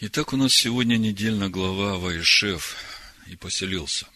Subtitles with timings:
[0.00, 2.76] Итак, у нас сегодня недельная глава Ваишев
[3.28, 4.08] и поселился.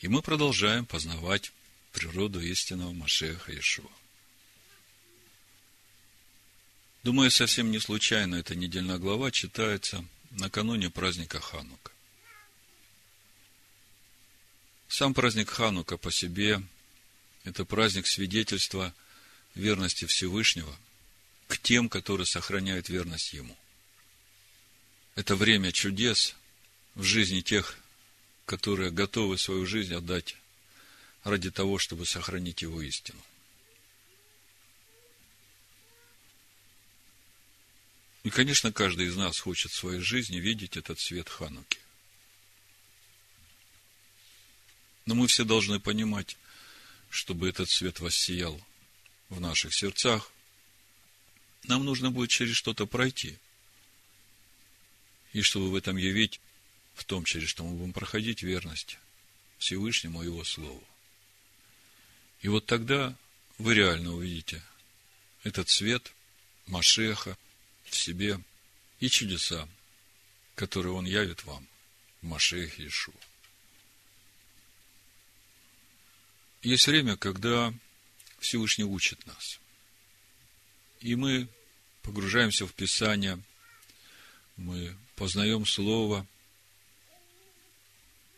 [0.00, 1.52] И мы продолжаем познавать
[1.92, 3.90] природу истинного Машеха Иешуа.
[7.02, 11.92] Думаю, совсем не случайно эта недельная глава читается накануне праздника Ханука.
[14.88, 16.62] Сам праздник Ханука по себе–
[17.44, 18.94] это праздник свидетельства
[19.54, 20.74] верности Всевышнего
[21.48, 23.54] к тем, которые сохраняют верность Ему–
[25.16, 26.36] это время чудес
[26.94, 27.78] в жизни тех,
[28.44, 30.36] которые готовы свою жизнь отдать
[31.24, 33.20] ради того, чтобы сохранить его истину.
[38.22, 41.78] И, конечно, каждый из нас хочет в своей жизни видеть этот свет Хануки.
[45.06, 46.36] Но мы все должны понимать,
[47.08, 48.60] чтобы этот свет воссиял
[49.28, 50.30] в наших сердцах,
[51.64, 53.38] нам нужно будет через что-то пройти–
[55.32, 56.40] и чтобы в этом явить,
[56.94, 58.98] в том, через что мы будем проходить верность
[59.58, 60.82] Всевышнему Его Слову.
[62.40, 63.14] И вот тогда
[63.58, 64.62] вы реально увидите
[65.42, 66.12] этот свет
[66.66, 67.36] Машеха
[67.84, 68.40] в себе
[69.00, 69.68] и чудеса,
[70.54, 71.66] которые Он явит вам
[72.22, 73.14] в Машехе Иешуа.
[76.62, 77.72] Есть время, когда
[78.40, 79.60] Всевышний учит нас.
[81.00, 81.48] И мы
[82.02, 83.40] погружаемся в Писание,
[84.56, 86.26] мы познаем Слово.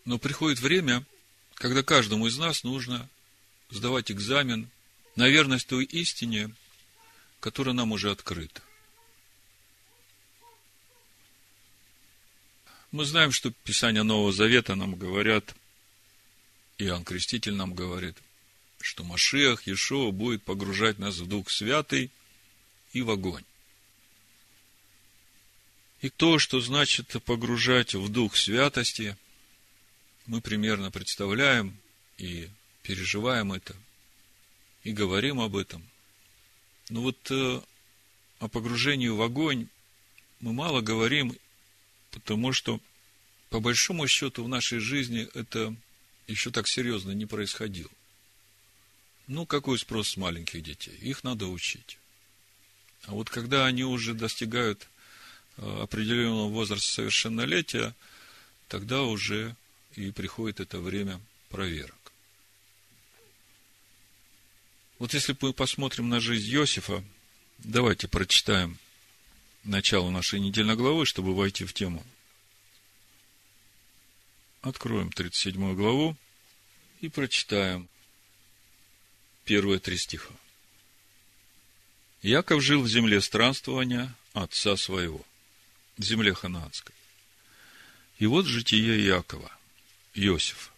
[0.04, 1.04] Но приходит время,
[1.54, 3.08] когда каждому из нас нужно
[3.68, 4.70] сдавать экзамен
[5.16, 6.54] на верность той истине,
[7.40, 8.62] которая нам уже открыта.
[12.90, 15.54] Мы знаем, что Писания Нового Завета нам говорят,
[16.78, 18.16] Иоанн Креститель нам говорит,
[18.80, 22.10] что Машиах Иешуа будет погружать нас в Дух Святый
[22.92, 23.44] и в огонь.
[26.00, 29.16] И то, что значит погружать в дух святости,
[30.26, 31.76] мы примерно представляем
[32.18, 32.48] и
[32.82, 33.74] переживаем это,
[34.84, 35.82] и говорим об этом.
[36.88, 37.60] Но вот э,
[38.38, 39.68] о погружении в огонь
[40.40, 41.36] мы мало говорим,
[42.12, 42.80] потому что,
[43.50, 45.74] по большому счету, в нашей жизни это
[46.28, 47.90] еще так серьезно не происходило.
[49.26, 50.96] Ну, какой спрос с маленьких детей?
[51.00, 51.98] Их надо учить.
[53.04, 54.88] А вот когда они уже достигают
[55.58, 57.94] определенного возраста совершеннолетия,
[58.68, 59.56] тогда уже
[59.96, 61.94] и приходит это время проверок.
[64.98, 67.04] Вот если мы посмотрим на жизнь Иосифа,
[67.58, 68.78] давайте прочитаем
[69.64, 72.04] начало нашей недельной главы, чтобы войти в тему.
[74.60, 76.16] Откроем 37 главу
[77.00, 77.88] и прочитаем
[79.44, 80.34] первые три стиха.
[82.22, 85.24] Яков жил в земле странствования отца своего–
[85.98, 86.94] в земле ханаанской.
[88.18, 89.50] И вот житие Якова,
[90.14, 90.72] Иосиф,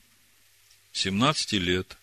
[0.92, 1.96] 17 лет,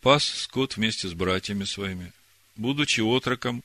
[0.00, 2.12] пас скот вместе с братьями своими,
[2.56, 3.62] будучи отроком,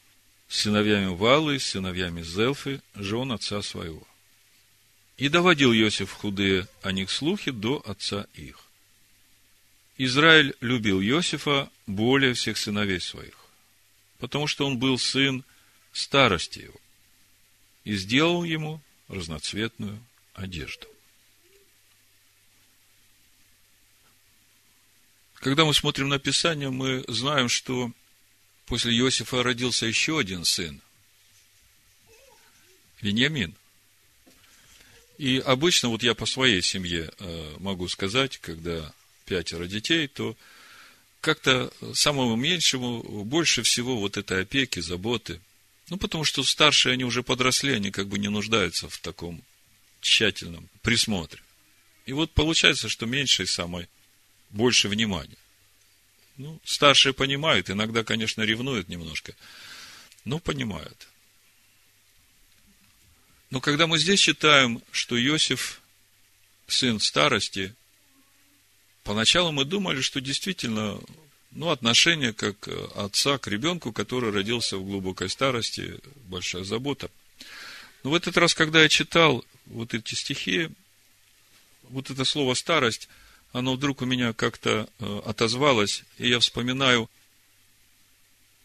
[0.48, 4.08] с сыновьями Валы, с сыновьями Зелфы, жен отца своего.
[5.18, 8.60] И доводил Иосиф худые о них слухи до отца их.
[9.98, 13.38] Израиль любил Иосифа более всех сыновей своих,
[14.20, 15.44] потому что он был сын
[15.94, 16.80] старости его
[17.86, 20.04] и сделал ему разноцветную
[20.34, 20.88] одежду.
[25.36, 27.92] Когда мы смотрим на Писание, мы знаем, что
[28.66, 30.82] после Иосифа родился еще один сын,
[33.02, 33.54] Вениамин.
[35.20, 38.92] И обычно, вот я по своей семье э, могу сказать, когда
[39.26, 40.36] пятеро детей, то
[41.22, 45.40] как-то самому меньшему больше всего вот этой опеки, заботы–
[45.90, 49.44] ну, потому что старшие, они уже подросли, они как бы не нуждаются в таком
[50.02, 51.42] тщательном присмотре.
[52.06, 53.88] И вот получается, что меньший самой
[54.50, 55.38] больше внимания.
[56.38, 59.36] Ну, старшие понимают, иногда, конечно, ревнуют немножко,
[60.26, 61.08] но понимают.
[63.52, 65.82] Но когда мы здесь читаем, что Иосиф
[66.68, 67.74] сын старости,
[69.04, 71.00] поначалу мы думали, что действительно
[71.56, 77.10] ну, отношение как э, отца к ребенку, который родился в глубокой старости, большая забота.
[78.04, 80.70] Но в этот раз, когда я читал вот эти стихи,
[81.84, 83.08] вот это слово «старость»,
[83.54, 87.10] оно вдруг у меня как-то э, отозвалось, и я вспоминаю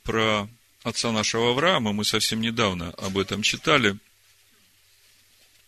[0.03, 0.49] про
[0.83, 3.97] отца нашего Авраама, мы совсем недавно об этом читали,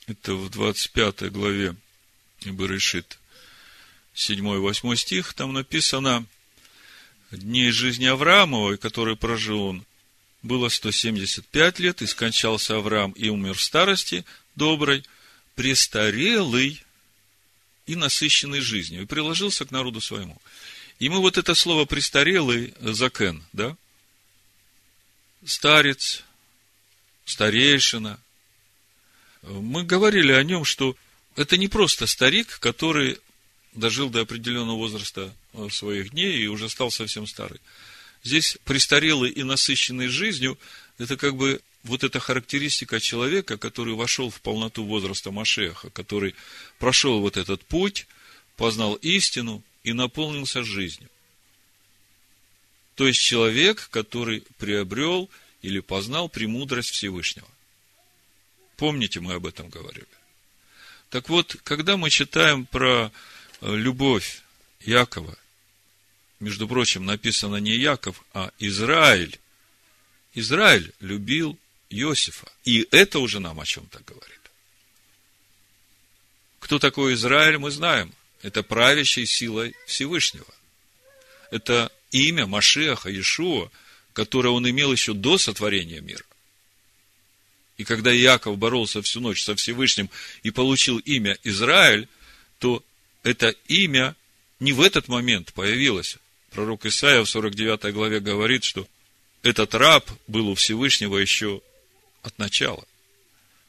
[0.09, 1.77] это в 25 главе
[2.45, 3.21] Берешит,
[4.17, 6.27] 7-8 стих, там написано–
[7.33, 9.85] дней жизни Авраамовой, который прожил он,
[10.43, 14.25] было 175 лет, и скончался Авраам, и умер в старости
[14.55, 15.05] доброй,
[15.55, 16.83] престарелый
[17.87, 20.41] и насыщенный жизнью, и приложился к народу своему.
[20.99, 23.77] И мы вот это слово престарелый, закен, да?
[25.45, 26.23] Старец,
[27.25, 28.21] старейшина.
[29.43, 30.97] Мы говорили о нем, что
[31.35, 33.19] это не просто старик, который
[33.75, 35.35] дожил до определенного возраста
[35.71, 37.61] своих дней и уже стал совсем старый.
[38.25, 40.59] Здесь престарелый и насыщенный жизнью,
[40.99, 46.35] это как бы вот эта характеристика человека, который вошел в полноту возраста Машеха, который
[46.79, 48.07] прошел вот этот путь,
[48.57, 51.11] познал истину и наполнился жизнью.
[52.95, 55.29] То есть человек, который приобрел
[55.63, 57.49] или познал премудрость Всевышнего.
[58.77, 60.07] Помните, мы об этом говорили.
[61.11, 63.11] Так вот, когда мы читаем про
[63.61, 64.43] э, любовь
[64.81, 65.37] Якова
[66.43, 69.39] между прочим, написано не Яков, а Израиль.
[70.35, 71.57] Израиль любил
[71.89, 72.51] Иосифа.
[72.65, 74.41] И это уже нам о чем-то говорит.
[76.59, 78.13] Кто такой Израиль, мы знаем.
[78.43, 80.53] Это правящая силой Всевышнего.
[81.53, 83.71] Это имя Машеха, Иешуа,
[84.13, 86.25] которое он имел еще до сотворения мира.
[87.77, 90.11] И когда Яков боролся всю ночь со Всевышним
[90.43, 92.09] и получил имя Израиль,
[92.59, 92.85] то
[93.23, 94.17] это имя
[94.59, 96.19] не в этот момент появилось,
[96.53, 98.87] Пророк Исаия в 49 главе говорит, что
[99.43, 101.63] этот раб был у Всевышнего еще
[102.23, 102.85] от начала.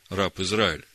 [0.09, 0.85] Раб Израиль,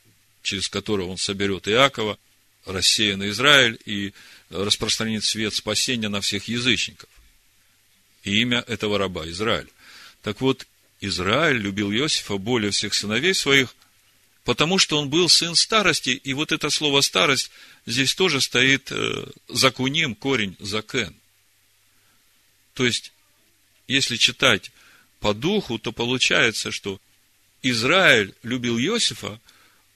[0.42, 2.18] через которого он соберет Иакова,
[2.66, 4.12] рассеянный Израиль и
[4.50, 7.08] распространит свет спасения на всех язычников.
[8.22, 9.68] И имя этого раба Израиль.
[10.22, 10.66] Так вот,
[11.00, 13.74] Израиль любил Иосифа более всех сыновей своих,
[14.44, 17.50] потому что он был сын старости, и вот это слово старость
[17.86, 21.16] здесь тоже стоит э, закуним, корень закен–
[22.78, 23.12] то есть,
[23.88, 24.70] если читать
[25.18, 27.00] по духу, то получается, что
[27.60, 29.40] Израиль любил Иосифа,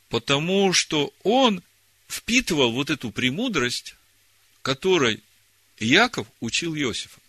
[0.08, 1.62] потому что он
[2.08, 3.94] впитывал вот эту премудрость,
[4.62, 5.22] которой
[5.78, 7.20] Яков учил Иосифа.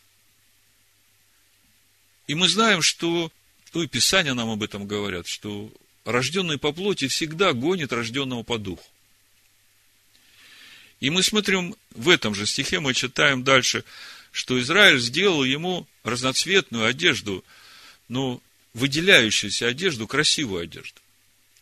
[2.25, 3.31] И мы знаем, что,
[3.75, 5.71] ну и Писания нам об этом говорят, что
[6.03, 8.89] рожденный по плоти всегда гонит рожденного по духу.
[10.99, 13.83] И мы смотрим в этом же стихе, мы читаем дальше,
[14.33, 17.45] что Израиль сделал ему разноцветную одежду,
[18.09, 18.41] ну,
[18.73, 20.99] выделяющуюся одежду, красивую одежду.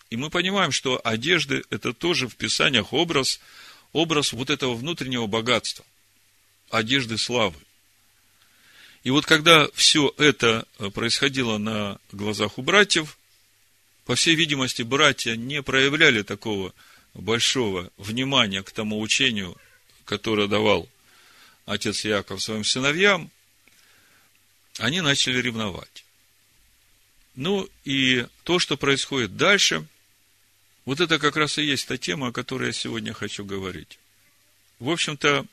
[0.10, 3.42] И мы понимаем, что одежды– это тоже в Писаниях образ,
[3.92, 5.86] образ вот этого внутреннего богатства,
[6.70, 7.60] одежды славы.
[9.04, 13.18] И вот когда все это происходило на глазах у братьев,
[14.06, 16.74] по всей видимости, братья не проявляли такого
[17.14, 19.58] большого внимания к тому учению,
[20.06, 20.88] которое давал
[21.66, 23.32] отец Яков своим сыновьям,
[24.78, 26.06] они начали ревновать.
[27.36, 29.86] Ну и то, что происходит дальше,
[30.86, 34.00] вот это как раз и есть та тема, о которой я сегодня хочу говорить.
[34.80, 35.46] В общем-то,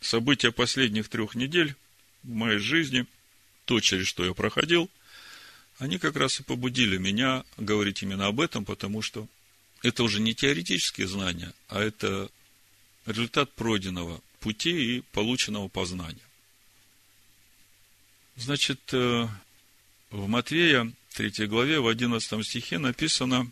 [0.00, 1.74] события последних трех недель
[2.22, 3.06] в моей жизни,
[3.64, 4.90] то, через что я проходил,
[5.78, 9.26] они как раз и побудили меня говорить именно об этом, потому что
[9.82, 12.30] это уже не теоретические знания, а это
[13.06, 16.28] результат пройденного пути и полученного познания.
[18.36, 19.26] Значит, э,
[20.10, 23.50] в Матвея 3 главе, в 11 стихе написано,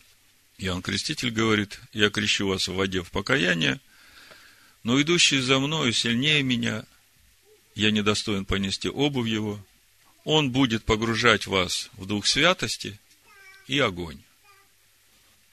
[0.59, 3.81] Иоанн Креститель говорит, «Я крещу вас в воде в покаяние,
[4.85, 6.85] но идущий за мною сильнее меня,
[7.75, 9.61] я недостоин понести обувь его,
[10.25, 12.99] он будет погружать вас в дух святости
[13.67, 14.21] и огонь».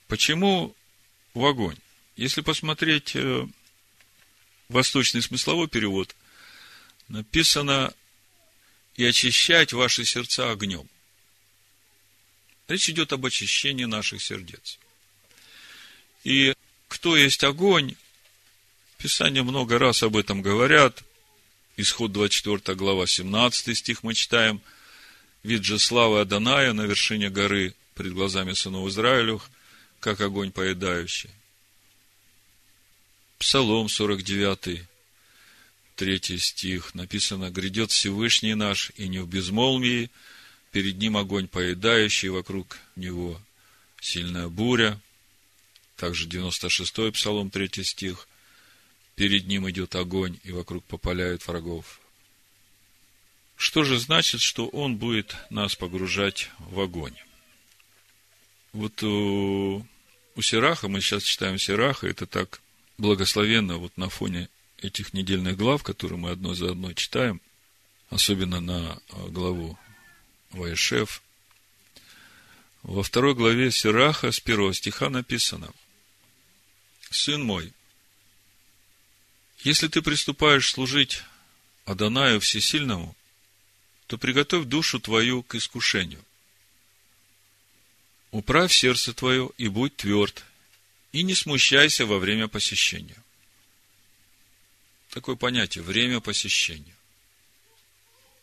[0.07, 0.75] Почему
[1.33, 1.77] в огонь?
[2.15, 3.47] Если посмотреть э,
[4.69, 6.15] восточный смысловой перевод,
[7.07, 7.93] написано
[8.95, 10.87] «и очищать ваши сердца огнем».
[12.67, 14.79] Речь идет об очищении наших сердец.
[16.23, 16.53] И
[16.87, 17.95] кто есть огонь,
[19.03, 21.03] Писание много раз об этом говорят.
[21.75, 24.61] Исход 24 глава, 17 стих мы читаем.
[25.43, 29.41] «Вид же славы Аданая на вершине горы пред глазами сынов Израилю,
[29.99, 31.29] как огонь поедающий».
[33.43, 34.87] Псалом 49,
[35.97, 40.09] третий стих, написано, «Грядет Всевышний наш, и не в безмолвии,
[40.71, 43.37] перед ним огонь поедающий, вокруг него
[43.99, 44.97] сильная буря».
[45.97, 48.29] Также 96-й Псалом, третий стих,
[49.15, 51.99] «Перед ним идет огонь, и вокруг попаляют врагов».
[53.57, 57.17] Что же значит, что он будет нас погружать в огонь?
[58.71, 59.85] Вот у,
[60.33, 62.61] у Сираха, мы сейчас читаем Сираха, это так
[62.97, 67.41] благословенно вот на фоне этих недельных глав, которые мы одно за одной читаем,
[68.09, 69.77] особенно на а, главу
[70.51, 71.21] Вайшев.
[72.83, 75.71] Во второй главе Сираха с первого стиха написано.
[77.09, 77.71] Сын мой,
[79.59, 81.23] если ты приступаешь служить
[81.85, 83.15] Адонаю Всесильному,
[84.07, 86.23] то приготовь душу твою к искушению.
[88.31, 90.43] Управь сердце твое и будь тверд,
[91.13, 93.23] и не смущайся во время посещения.
[95.09, 96.95] Такое понятие– время посещения.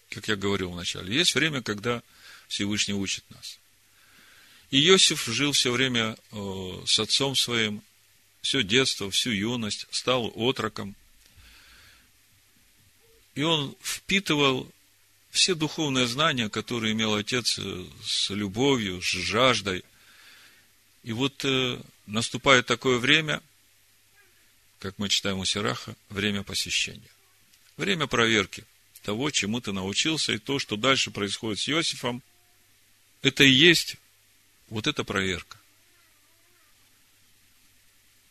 [0.08, 2.02] Как я говорил вначале, есть время, когда
[2.48, 3.58] Всевышний учит нас.
[4.70, 7.82] И Иосиф жил все время э, с отцом своим,
[8.40, 10.94] все детство, всю юность, стал отроком.
[13.34, 14.70] И он впитывал
[15.30, 19.84] все духовные знания, которые имел отец э, с любовью, с жаждой.
[21.02, 23.42] И вот э, наступает такое время,
[24.78, 27.10] как мы читаем у Сираха, время посещения.
[27.76, 28.64] Время проверки
[29.02, 32.22] того, чему ты научился, и то, что дальше происходит с Иосифом,
[33.22, 33.96] это и есть
[34.68, 35.58] вот эта проверка.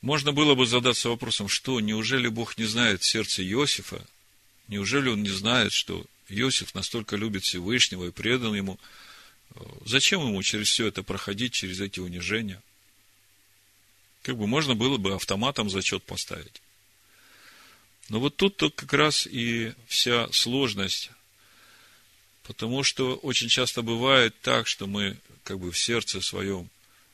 [0.01, 4.05] Можно было бы задаться вопросом, что, неужели Бог не знает сердце Иосифа?
[4.67, 8.79] Неужели он не знает, что Иосиф настолько любит Всевышнего и предан ему?
[9.85, 12.61] Зачем ему через все это проходить, через эти унижения?
[14.21, 16.61] Как бы можно было бы автоматом зачет поставить.
[18.09, 21.11] Но вот тут-то как раз и вся сложность.
[22.43, 26.69] Потому что очень часто бывает так, что мы как бы в сердце своем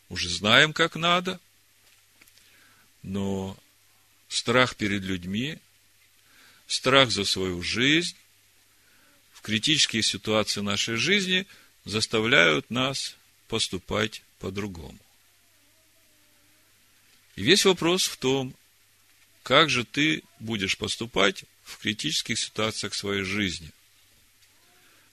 [0.10, 1.40] уже знаем, как надо,
[3.04, 3.58] но
[4.30, 5.60] страх перед людьми,
[6.68, 8.16] страх за свою жизнь,
[9.34, 11.46] в критические ситуации нашей жизни
[11.86, 13.16] заставляют нас
[13.48, 14.98] поступать по-другому.
[17.36, 18.56] И весь вопрос в том,
[19.44, 23.72] как же ты будешь поступать в критических ситуациях своей жизни.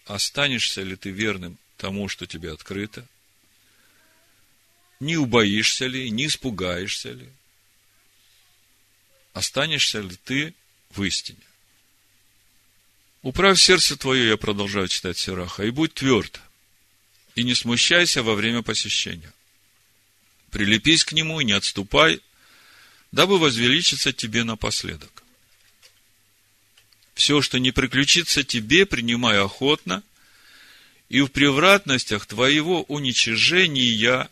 [0.06, 3.06] Останешься ли ты верным тому, что тебе открыто?
[5.00, 7.28] Не убоишься ли, не испугаешься ли?
[9.32, 10.54] Останешься ли ты
[10.90, 11.42] в истине?
[13.22, 16.40] Управь сердце твое, я продолжаю читать Сираха, и будь тверд,
[17.34, 19.32] и не смущайся во время посещения
[20.52, 22.20] прилепись к нему и не отступай,
[23.10, 25.24] дабы возвеличиться тебе напоследок.
[27.14, 30.02] Все, что не приключится тебе, принимай охотно,
[31.08, 34.30] и в превратностях твоего уничижения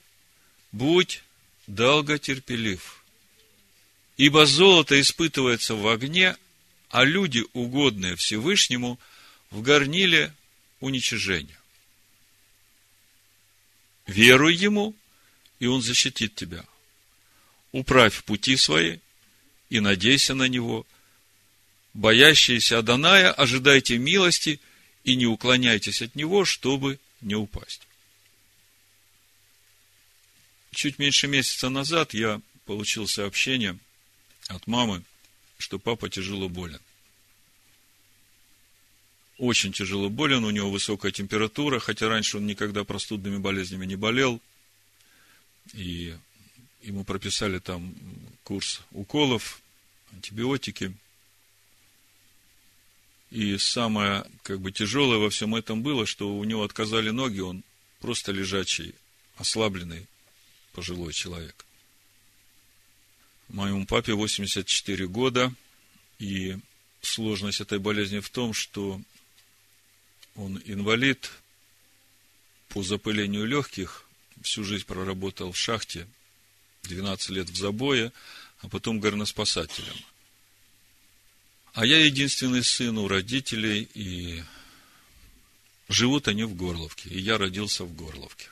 [0.73, 1.23] будь
[1.66, 3.04] долготерпелив.
[4.16, 6.37] Ибо золото испытывается в огне,
[6.90, 8.99] а люди, угодные Всевышнему,
[9.50, 10.35] в горниле
[10.80, 11.60] уничижения.
[14.11, 14.97] Веруй Ему,
[15.61, 16.64] и Он защитит тебя.
[17.71, 18.99] Управь пути свои
[19.69, 20.85] и надейся на Него.
[21.95, 24.61] Боящиеся Аданая, ожидайте милости
[25.05, 27.87] и не уклоняйтесь от Него, чтобы не упасть.
[30.73, 33.79] Чуть меньше месяца назад я получил сообщение
[34.49, 35.05] от мамы,
[35.59, 36.81] что папа тяжело болен.
[39.40, 44.40] Очень тяжело болен, у него высокая температура, хотя раньше он никогда простудными болезнями не болел
[45.75, 46.16] и
[46.82, 47.94] ему прописали там
[48.44, 49.62] курс уколов,
[50.12, 50.94] антибиотики.
[53.30, 57.62] И самое как бы тяжелое во всем этом было, что у него отказали ноги, он
[58.00, 58.94] просто лежачий,
[59.37, 60.06] ослабленный
[60.73, 61.64] пожилой человек.
[63.49, 65.52] Моему папе 84 года,
[66.18, 66.59] и
[67.02, 69.00] сложность этой болезни в том, что
[70.40, 71.30] он инвалид
[72.68, 74.06] по запылению легких–
[74.42, 76.06] всю жизнь проработал в шахте,
[76.85, 78.12] 12 лет в забое,
[78.61, 79.94] а потом горноспасателем.
[81.73, 84.42] А я единственный сын у родителей, и
[85.88, 88.49] живут они в Горловке, и я родился в Горловке.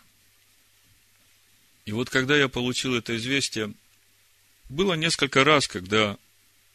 [1.85, 3.73] И вот когда я получил это известие,
[4.69, 6.19] было несколько раз, когда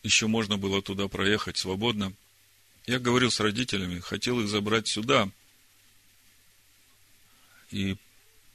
[0.01, 2.13] еще можно было туда проехать свободно.
[2.85, 5.29] Я говорил с родителями, хотел их забрать сюда.
[7.71, 7.97] И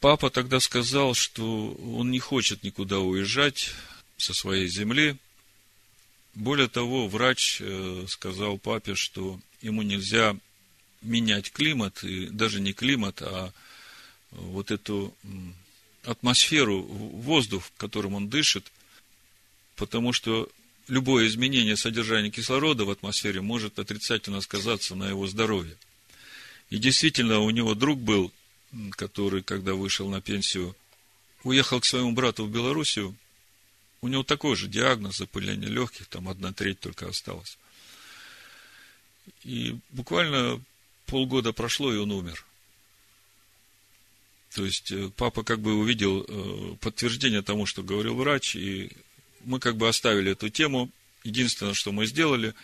[0.01, 3.73] Папа тогда сказал, что он не хочет никуда уезжать
[4.17, 5.17] со своей земли.
[6.35, 10.37] Более того, врач э, сказал папе, что ему нельзя
[11.03, 13.53] менять климат, и даже не климат, а
[14.31, 15.17] вот эту
[16.05, 18.71] атмосферу, воздух, которым он дышит,
[19.75, 20.49] потому что
[20.89, 25.77] любое изменение содержания кислорода в атмосфере может отрицательно сказаться на его здоровье.
[26.71, 28.33] И действительно, у него друг был,
[28.93, 30.75] который, когда вышел на пенсию,
[31.45, 33.15] уехал к своему брату в Белоруссию,
[34.01, 37.59] у него такой же диагноз запыление легких, там одна треть только осталась.
[39.45, 40.63] И буквально
[41.07, 42.45] полгода прошло, и он умер.
[44.55, 48.91] То есть, э, папа как бы увидел э, подтверждение тому, что говорил врач, и
[49.45, 50.91] мы как бы оставили эту тему.
[51.25, 52.55] Единственное, что мы сделали,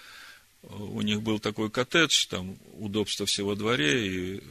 [0.63, 4.43] у них был такой коттедж, там удобства все во дворе, и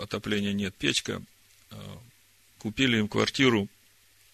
[0.00, 1.22] отопления нет, печка.
[2.58, 3.68] Купили им квартиру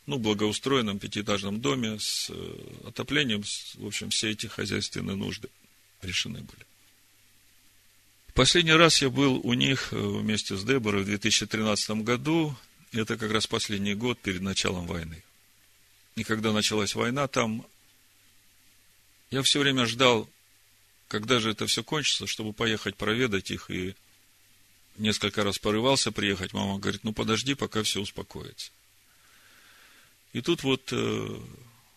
[0.07, 2.31] ну, благоустроенном пятиэтажном доме с
[2.85, 5.49] отоплением, с, в общем, все эти хозяйственные нужды
[6.03, 6.67] решены были.
[8.35, 12.57] Последний раз я был у них э, вместе с Деборой в 2013 году.
[12.93, 15.23] Это как раз последний год перед началом войны.
[16.15, 17.67] И когда началась война там,
[19.31, 20.29] я все время ждал,
[21.09, 23.71] когда же это все кончится, чтобы поехать проведать их.
[23.71, 23.95] И
[24.97, 26.53] несколько раз порывался приехать.
[26.53, 28.71] Мама говорит, ну подожди, пока все успокоится.
[30.33, 31.41] И тут вот, э,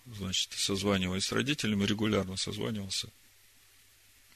[0.05, 3.09] значит, созваниваясь с родителями, регулярно созванивался.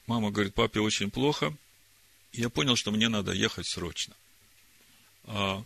[0.06, 1.56] Мама говорит, папе очень плохо–
[2.32, 4.14] я понял, что мне надо ехать срочно.
[5.24, 5.64] А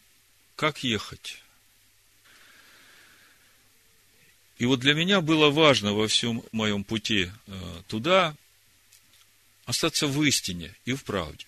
[0.56, 1.42] как ехать?
[4.58, 8.36] И вот для меня было важно во всем моем пути э, туда
[9.66, 11.44] остаться в истине и в правде,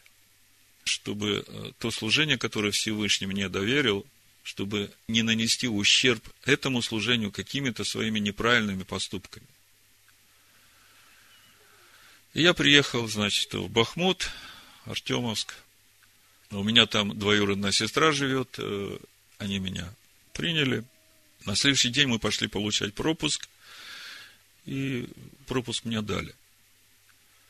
[0.84, 4.04] чтобы э, то служение, которое Всевышний мне доверил,
[4.42, 9.46] чтобы не нанести ущерб этому служению какими-то своими неправильными поступками.
[12.34, 14.30] И я приехал, значит, в Бахмут,
[14.84, 15.54] Артемовск.
[16.50, 18.98] У меня там двоюродная сестра живет, э,
[19.38, 19.92] они меня
[20.32, 20.84] приняли.
[21.46, 23.48] На следующий день мы пошли получать пропуск,
[24.66, 25.08] и
[25.46, 26.34] пропуск мне дали.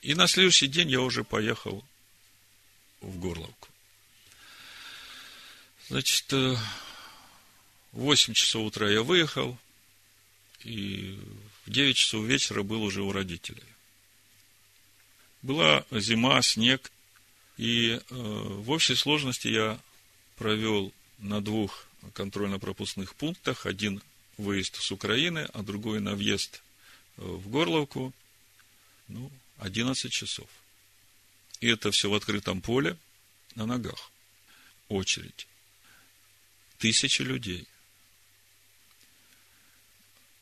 [0.03, 1.83] И на следующий день я уже поехал
[3.00, 3.69] в Горловку.
[5.88, 6.57] Значит, э,
[7.93, 9.57] в 8 часов утра я выехал,
[10.62, 11.19] и
[11.65, 13.62] в 9 часов вечера был уже у родителей.
[15.41, 16.93] Была зима, снег,
[17.57, 19.81] и э, в общей сложности я
[20.37, 23.66] провел на двух контрольно-пропускных пунктах.
[23.66, 24.02] Один
[24.36, 26.62] выезд с Украины, а другой на въезд
[27.16, 28.12] э, в Горловку.
[29.08, 30.49] Ну, 11 часов.
[31.60, 32.97] И это все в открытом поле,
[33.54, 34.10] на ногах.
[34.88, 35.47] Очередь.
[36.78, 37.66] Тысячи людей.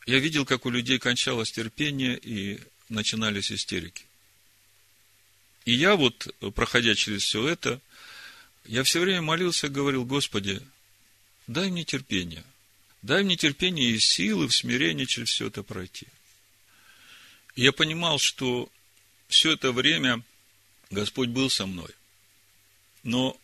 [0.07, 4.05] Я видел, как у людей кончалось терпение и начинались истерики.
[5.65, 7.81] И я вот, проходя через все это,
[8.65, 10.61] я все время молился и говорил, Господи,
[11.47, 12.45] дай мне терпение.
[13.03, 16.07] Дай мне терпение и силы в смирении через все это пройти.
[17.55, 18.69] Я понимал, что
[19.29, 20.23] все это время
[20.91, 21.91] Господь был со мной.
[23.03, 23.39] Но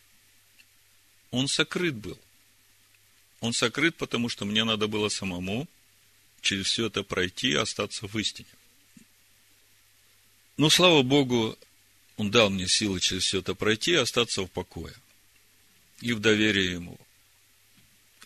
[1.30, 2.18] Он сокрыт был.
[3.40, 5.68] Он сокрыт, потому что мне надо было самому
[6.40, 8.48] через все это пройти и остаться в истине.
[10.56, 11.56] Но, слава Богу,
[12.16, 14.94] он дал мне силы через все это пройти и остаться в покое.
[16.00, 16.98] И в доверии Ему.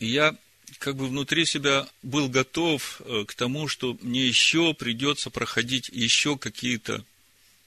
[0.05, 0.37] И я
[0.79, 6.37] как бы внутри себя был готов э, к тому, что мне еще придется проходить еще
[6.37, 7.05] какие-то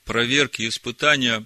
[0.05, 1.45] проверки, испытания.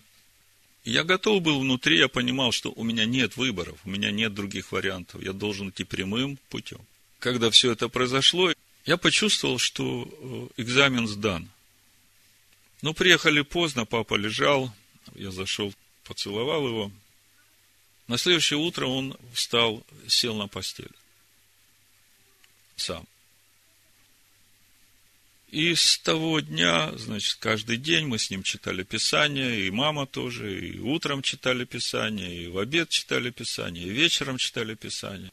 [0.83, 4.71] Я готов был внутри, я понимал, что у меня нет выборов, у меня нет других
[4.71, 6.79] вариантов, я должен идти прямым путем.
[7.19, 8.51] Когда все это произошло,
[8.85, 11.49] я почувствовал, что э, экзамен сдан–
[12.81, 14.73] ну, приехали поздно, папа лежал,
[15.13, 15.71] я зашел,
[16.03, 16.91] поцеловал его.
[18.11, 20.91] На следующее утро он встал, сел на постель.
[22.75, 23.07] Сам.
[25.47, 30.59] И с того дня, значит, каждый день мы с ним читали Писание, и мама тоже,
[30.59, 35.31] и утром читали Писание, и в обед читали Писание, и вечером читали Писание.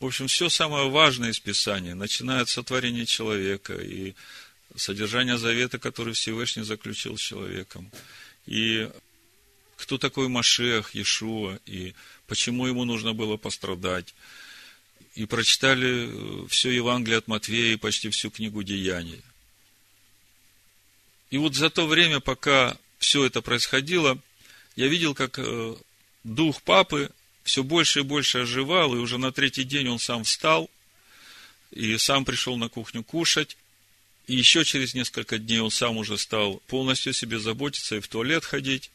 [0.00, 4.14] В общем, все самое важное из Писания, начиная от сотворения человека и
[4.74, 7.92] содержание завета, который Всевышний заключил с человеком,
[8.46, 8.88] и
[9.76, 11.94] кто такой Машех, Иешуа, и
[12.26, 14.14] почему ему нужно было пострадать.
[15.14, 19.22] И прочитали э, все Евангелие от Матвея и почти всю книгу Деяний.
[21.30, 24.18] И вот за то время, пока все это происходило,
[24.76, 25.76] я видел, как э,
[26.24, 27.10] дух папы
[27.44, 30.70] все больше и больше оживал, и уже на третий день он сам встал,
[31.70, 33.56] и сам пришел на кухню кушать,
[34.26, 38.08] и еще через несколько дней он сам уже стал полностью о себе заботиться и в
[38.08, 38.90] туалет ходить.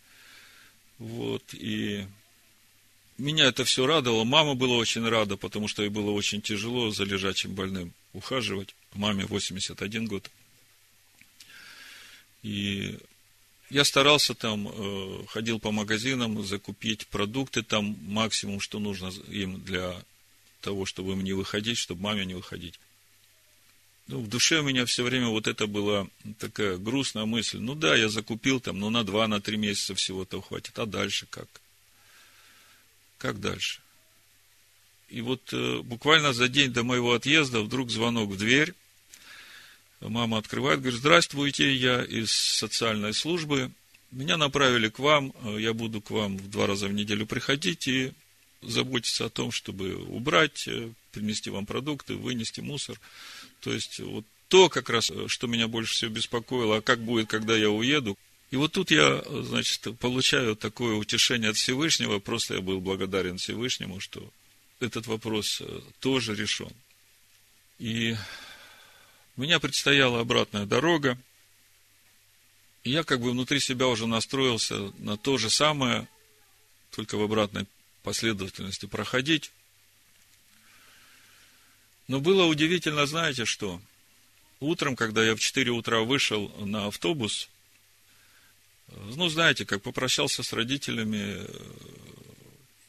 [0.98, 2.08] Вот, и
[3.20, 4.24] меня это все радовало.
[4.24, 8.76] Мама была очень рада, потому что ей было очень тяжело за лежачим больным ухаживать.
[8.94, 10.30] Маме 81 год.
[12.42, 12.98] И
[13.70, 20.02] я старался там, э, ходил по магазинам, закупить продукты там максимум, что нужно им для
[20.62, 22.80] того, чтобы им не выходить, чтобы маме не выходить.
[24.08, 26.08] Ну, в душе у меня все время вот это была
[26.40, 27.60] такая грустная мысль.
[27.60, 30.80] Ну да, я закупил там, ну на два, на три месяца всего-то хватит.
[30.80, 31.48] А дальше как?
[33.20, 33.82] Как дальше?
[35.10, 38.74] И вот э, буквально за день до моего отъезда вдруг звонок в дверь.
[40.00, 43.72] Мама открывает, говорит, здравствуйте, я из социальной службы.
[44.12, 47.88] Меня направили к вам, э, я буду к вам в два раза в неделю приходить
[47.88, 48.14] и
[48.62, 53.00] заботиться о том, чтобы убрать, э, принести вам продукты, вынести мусор.
[53.60, 57.56] То есть, вот то как раз, что меня больше всего беспокоило, а как будет, когда
[57.58, 58.18] я уеду.
[58.52, 64.00] И вот тут я, значит, получаю такое утешение от Всевышнего, просто я был благодарен Всевышнему,
[64.00, 64.32] что
[64.80, 66.72] этот вопрос э, тоже решен.
[67.78, 68.16] И
[69.36, 71.18] меня предстояла обратная дорога,
[72.84, 76.08] и я как бы внутри себя уже настроился на то же самое,
[76.92, 77.68] только в обратной
[78.02, 79.52] последовательности проходить.
[82.08, 83.80] Но было удивительно, знаете что?
[84.60, 87.50] Утром, когда я в 4 утра вышел на автобус,
[89.16, 91.46] ну, знаете, как попрощался с родителями,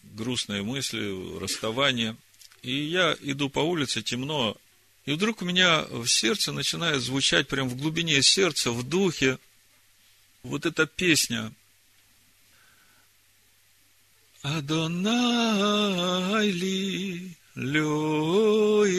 [0.03, 2.17] грустные мысли, расставание.
[2.63, 4.57] И я иду по улице, темно,
[5.07, 9.39] и вдруг у меня в сердце начинает звучать, прям в глубине сердца, в духе,
[10.43, 11.53] вот эта песня.
[14.43, 14.91] Адонай
[16.51, 18.95] ли лёира,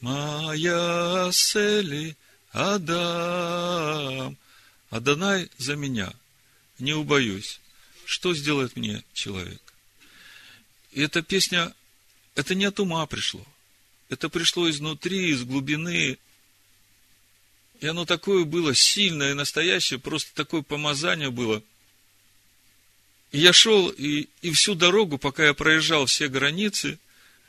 [0.00, 2.16] моя сели
[2.52, 4.36] Адам.
[4.92, 6.12] Адонай за меня,
[6.78, 7.60] не убоюсь.
[8.04, 9.60] Что сделает мне человек?
[10.92, 11.74] И эта песня,
[12.34, 13.42] это не от ума пришло.
[14.10, 16.18] Это пришло изнутри, из глубины.
[17.80, 21.62] И оно такое было сильное и настоящее, просто такое помазание было.
[23.30, 26.98] И я шел, и, и всю дорогу, пока я проезжал все границы,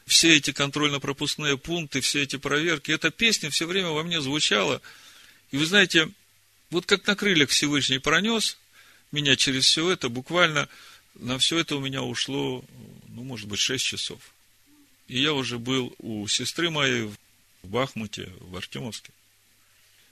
[0.06, 4.82] все эти контрольно-пропускные пункты, все эти проверки, эта песня все время во мне звучала.
[5.52, 6.10] И вы знаете,
[6.74, 8.58] вот как на крыльях Всевышний пронес
[9.12, 10.68] меня через все это, буквально
[11.16, 12.66] на все это у меня ушло,
[13.10, 14.20] ну, может быть, 6 часов.
[15.08, 17.18] И я уже был у сестры моей в
[17.64, 19.12] Бахмуте, в Артемовске.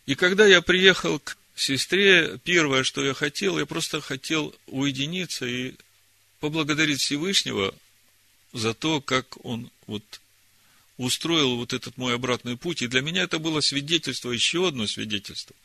[0.05, 5.73] И когда я приехал к сестре, первое, что я хотел, я просто хотел уединиться и
[6.39, 7.73] поблагодарить Всевышнего
[8.53, 10.03] за то, как он вот
[10.97, 12.81] устроил вот этот мой обратный путь.
[12.81, 15.55] И для меня это было свидетельство, еще одно свидетельство,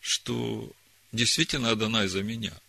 [0.00, 0.70] что
[1.12, 2.52] действительно Адонай за меня–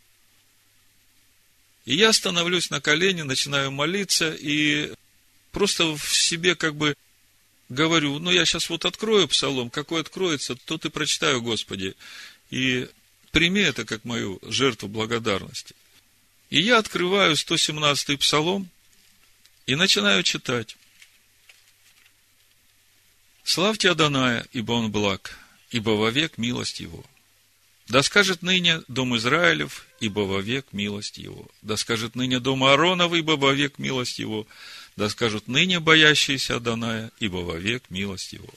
[1.90, 4.94] и я становлюсь на колени, начинаю молиться, и
[5.52, 6.96] просто в себе как бы
[7.68, 11.96] говорю, ну, я сейчас вот открою псалом, какой откроется, тот и прочитаю, Господи.
[12.52, 12.88] И
[13.32, 15.74] прими это как мою жертву благодарности.
[16.52, 18.70] И я открываю 117-й псалом
[19.66, 20.78] и начинаю читать.
[23.44, 25.40] Славьте Аданая, ибо он благ,
[25.72, 27.04] ибо вовек милость его–
[27.90, 31.48] да скажет ныне дом Израилев, ибо вовек милость его.
[31.64, 34.46] Да скажет ныне дом Ааронов, ибо вовек милость его.
[34.96, 38.54] Да скажут ныне боящиеся Аданая, ибо вовек милость его.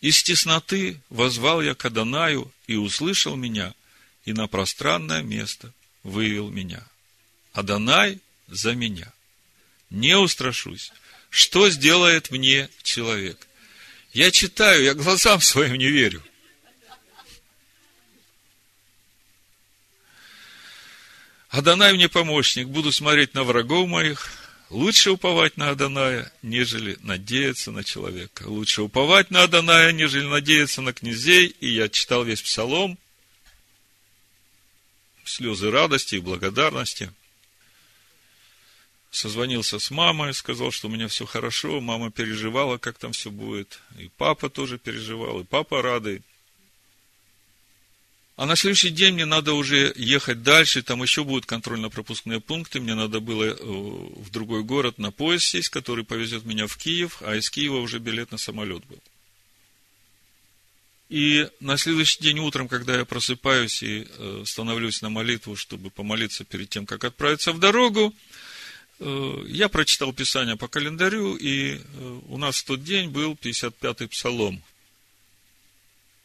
[0.00, 3.74] Из тесноты возвал я к Адонаю, и услышал меня,
[4.24, 5.72] и на пространное место
[6.04, 6.86] вывел меня.
[7.52, 9.12] Адонай за меня.
[9.90, 10.92] Не устрашусь.
[11.28, 13.48] Что сделает мне человек?
[14.12, 16.22] Я читаю, я глазам своим не верю.
[21.54, 24.28] Адонай мне помощник, буду смотреть на врагов моих.
[24.70, 28.48] Лучше уповать на Адоная, нежели надеяться на человека.
[28.48, 31.54] Лучше уповать на Адоная, нежели надеяться на князей.
[31.60, 32.98] И я читал весь псалом.
[35.24, 37.12] Слезы радости и благодарности.
[39.12, 41.80] Созвонился с мамой, сказал, что у меня все хорошо.
[41.80, 43.78] Мама переживала, как там все будет.
[43.96, 46.24] И папа тоже переживал, и папа радый.
[48.36, 52.96] А на следующий день мне надо уже ехать дальше, там еще будут контрольно-пропускные пункты, мне
[52.96, 57.36] надо было э, в другой город на поезд сесть, который повезет меня в Киев, а
[57.36, 58.98] из Киева уже билет на самолет был.
[61.10, 66.42] И на следующий день утром, когда я просыпаюсь и э, становлюсь на молитву, чтобы помолиться
[66.44, 68.12] перед тем, как отправиться в дорогу,
[68.98, 71.80] э, я прочитал Писание по календарю, и
[72.26, 74.60] у нас в тот день был 55-й псалом–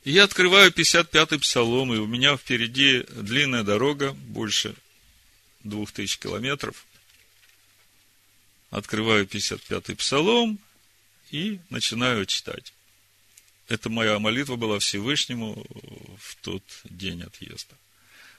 [0.04, 4.76] и я открываю 55-й псалом, и у меня впереди длинная дорога, больше
[5.64, 6.86] двух тысяч километров.
[8.70, 10.60] Открываю 55-й псалом
[11.32, 12.74] и начинаю читать.
[13.68, 15.66] Это моя молитва была Всевышнему
[16.20, 17.76] в тот день отъезда.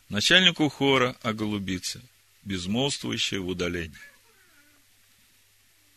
[0.09, 2.01] Начальнику хора о голубице,
[2.43, 3.97] безмолвствующее в удалении.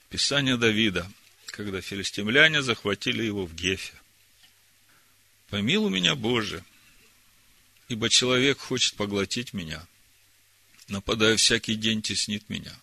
[0.10, 1.10] Писание Давида,
[1.48, 3.94] когда филистимляне захватили его в Гефе.
[5.54, 6.66] Помилуй меня, Боже,
[7.88, 9.86] ибо человек хочет поглотить меня,
[10.88, 12.76] нападая всякий день, теснит меня.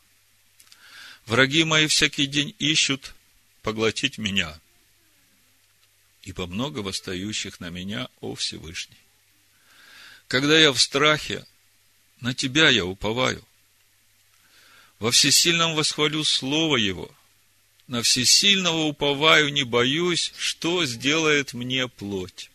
[1.27, 3.17] Враги мои всякий день ищут
[3.63, 4.61] поглотить меня,
[6.23, 9.03] ибо много восстающих на меня, о Всевышний.
[10.29, 11.45] Когда я в страхе,
[12.21, 13.45] на Тебя я уповаю.
[15.01, 17.13] Во всесильном восхвалю Слово Его.
[17.89, 22.50] На всесильного уповаю, не боюсь, что сделает мне плоть.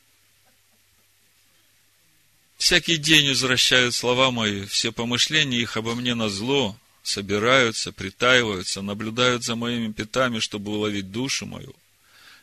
[2.57, 9.43] Всякий день возвращают слова мои, все помышления их обо мне на зло, собираются, притаиваются, наблюдают
[9.43, 11.75] за моими пятами, чтобы уловить душу мою.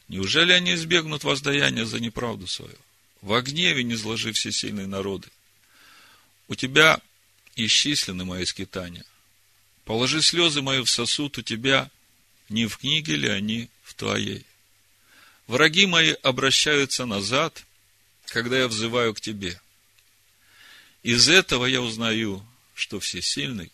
[0.08, 2.76] Неужели они избегнут воздаяния за неправду свою?
[3.22, 5.28] Во гневе не зложи все сильные народы.
[6.48, 7.00] У тебя
[7.56, 9.04] исчислены мои скитания.
[9.84, 11.90] Положи слезы мои в сосуд у тебя,
[12.50, 14.44] не в книге ли они в твоей.
[15.46, 17.64] Враги мои обращаются назад,
[18.26, 19.60] когда я взываю к тебе.
[21.02, 23.72] Из этого я узнаю, что всесильный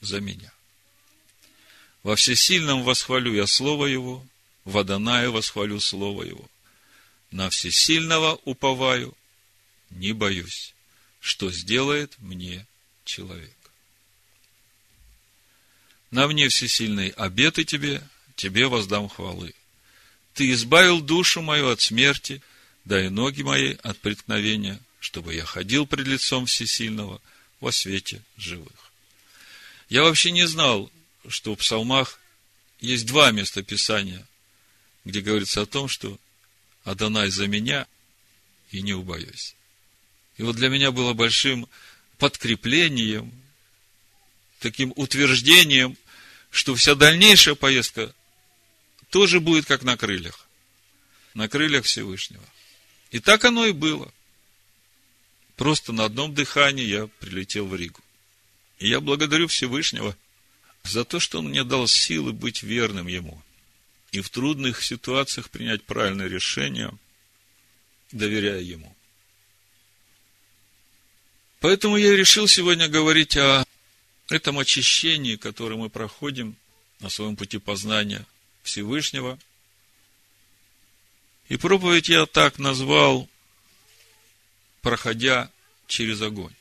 [0.00, 0.52] за меня.
[2.02, 4.26] Во всесильном восхвалю я Слово Его,
[4.64, 6.48] в Адонае восхвалю Слово Его.
[7.30, 9.16] На всесильного уповаю,
[9.90, 10.74] не боюсь,
[11.20, 12.66] что сделает мне
[13.04, 13.56] человек.
[16.10, 18.02] На мне всесильный обеты тебе,
[18.34, 19.54] тебе воздам хвалы.
[20.34, 22.42] Ты избавил душу мою от смерти,
[22.84, 27.20] да и ноги мои от преткновения, чтобы я ходил пред лицом всесильного
[27.58, 28.92] во свете живых.
[29.88, 30.92] Я вообще не знал,
[31.28, 32.20] что в псалмах
[32.80, 34.24] есть два места Писания,
[35.04, 36.20] где говорится о том, что
[36.84, 37.88] Адонай за меня
[38.70, 39.56] и не убоюсь.
[40.36, 41.68] И вот для меня было большим
[42.18, 43.32] подкреплением,
[44.60, 45.96] таким утверждением,
[46.52, 48.14] что вся дальнейшая поездка
[49.10, 50.46] тоже будет как на крыльях.
[51.34, 52.44] На крыльях Всевышнего.
[53.10, 54.12] И так оно и было.
[55.62, 58.00] Просто на одном дыхании я прилетел в Ригу.
[58.80, 60.16] И я благодарю Всевышнего
[60.82, 63.40] за то, что Он мне дал силы быть верным Ему.
[64.10, 66.90] И в трудных ситуациях принять правильное решение,
[68.10, 68.92] доверяя Ему.
[71.60, 73.64] Поэтому я решил сегодня говорить о
[74.30, 76.56] этом очищении, которое мы проходим
[76.98, 78.26] на своем пути познания
[78.64, 79.38] Всевышнего.
[81.48, 83.28] И проповедь я так назвал,
[84.80, 85.51] проходя
[85.92, 86.54] через огонь.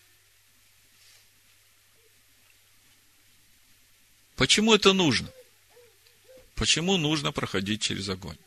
[4.36, 5.30] Почему это нужно?
[6.56, 8.38] Почему нужно проходить через огонь?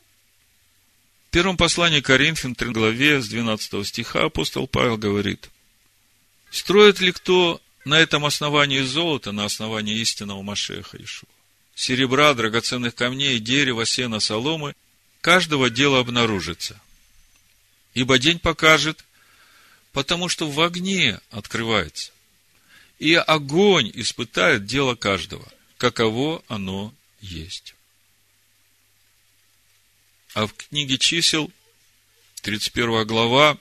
[1.29, 5.49] В первом послании Коринфян, 3 главе, с 12 стиха, апостол Павел говорит,
[6.51, 11.29] «Строит ли кто на этом основании золота, на основании истинного Машеха Ишуа,
[11.75, 14.75] серебра, драгоценных камней, дерева, сена, соломы,
[15.23, 16.79] каждого дела обнаружится.
[17.95, 19.05] Ибо день покажет,
[19.95, 22.13] потому что в огне открывается.
[22.99, 27.75] И огонь испытает дело каждого каково оно есть.
[30.35, 31.51] А в книге чисел,
[32.43, 33.57] 31 глава,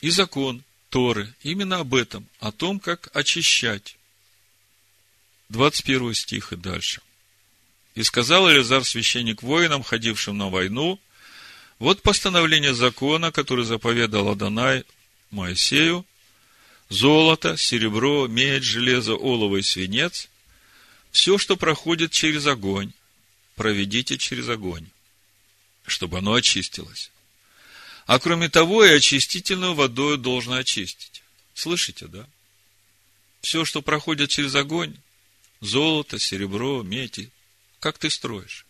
[0.00, 3.96] и закон Торы именно об этом, о том, как очищать.
[5.50, 7.02] 21 стих и дальше.
[7.94, 10.98] И сказал Элизар священник воинам, ходившим на войну,
[11.78, 14.84] вот постановление закона, который заповедал Адонай
[15.30, 16.04] Моисею,
[16.88, 20.28] золото, серебро, медь, железо, олово и свинец–
[21.10, 22.92] все, что проходит через огонь,
[23.56, 24.86] проведите через огонь,
[25.86, 27.10] чтобы оно очистилось.
[28.06, 31.22] А кроме того, и очистительную водой должно очистить.
[31.54, 32.26] Слышите, да?
[33.40, 34.96] Все, что проходит через огонь,
[35.60, 37.28] золото, серебро, медь,
[37.80, 38.66] как ты строишь?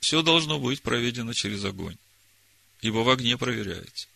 [0.00, 1.96] Все должно быть проведено через огонь,
[2.80, 4.08] ибо в огне проверяется.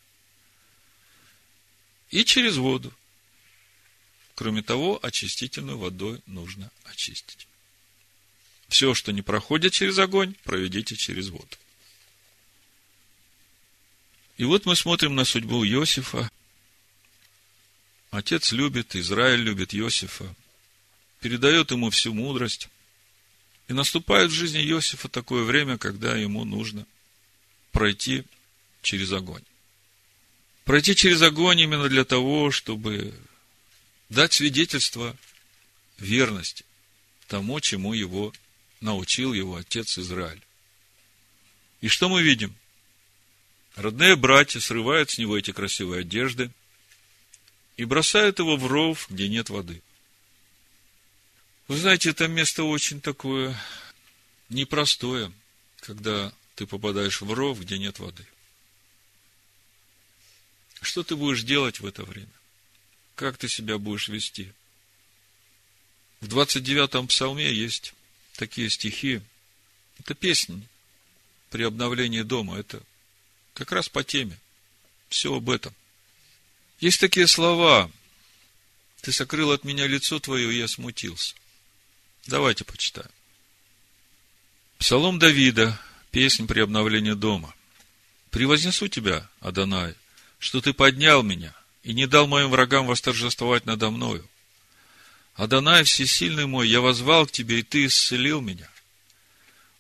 [2.11, 2.93] И через воду.
[4.35, 7.49] Кроме того, очистительной водой нужно очистить.
[8.69, 11.57] Все, что не проходит через огонь, проведите через воду.
[14.37, 16.31] И вот мы смотрим на судьбу Иосифа.
[18.11, 20.35] Отец любит, Израиль любит Иосифа,
[21.21, 22.69] передает ему всю мудрость.
[23.69, 26.87] И наступает в жизни Иосифа такое время, когда ему нужно
[27.73, 28.25] пройти
[28.83, 29.43] через огонь.
[30.67, 33.15] Пройти через огонь именно для того, чтобы
[34.09, 35.17] дать свидетельство
[35.97, 36.65] верности
[37.29, 38.33] тому, чему его
[38.81, 40.43] научил его отец Израиль.
[41.83, 42.53] И что мы видим?
[43.77, 46.51] Родные братья срывают с него эти красивые одежды
[47.77, 49.81] и бросают его в ров, где нет воды.
[51.69, 53.57] Вы знаете, это место очень такое
[54.49, 55.31] непростое,
[55.79, 58.27] когда ты попадаешь в ров, где нет воды.
[60.83, 62.29] Что ты будешь делать в это время?
[63.17, 64.53] как ты себя будешь вести.
[66.21, 67.95] В 29-м псалме есть
[68.37, 69.21] такие стихи.
[69.99, 70.63] Это песни
[71.51, 72.59] при обновлении дома.
[72.59, 72.81] Это
[73.55, 74.39] как раз по теме.
[75.09, 75.75] Все об этом.
[76.79, 77.91] Есть такие слова.
[79.01, 81.35] Ты сокрыл от меня лицо твое, и я смутился.
[82.27, 83.11] Давайте почитаем.
[84.79, 87.55] Псалом Давида, песнь при обновлении дома.
[88.31, 89.95] «Превознесу тебя, Адонай,
[90.39, 94.29] что ты поднял меня и не дал моим врагам восторжествовать надо мною.
[95.35, 98.69] Адонай, всесильный мой, я возвал к тебе, и ты исцелил меня.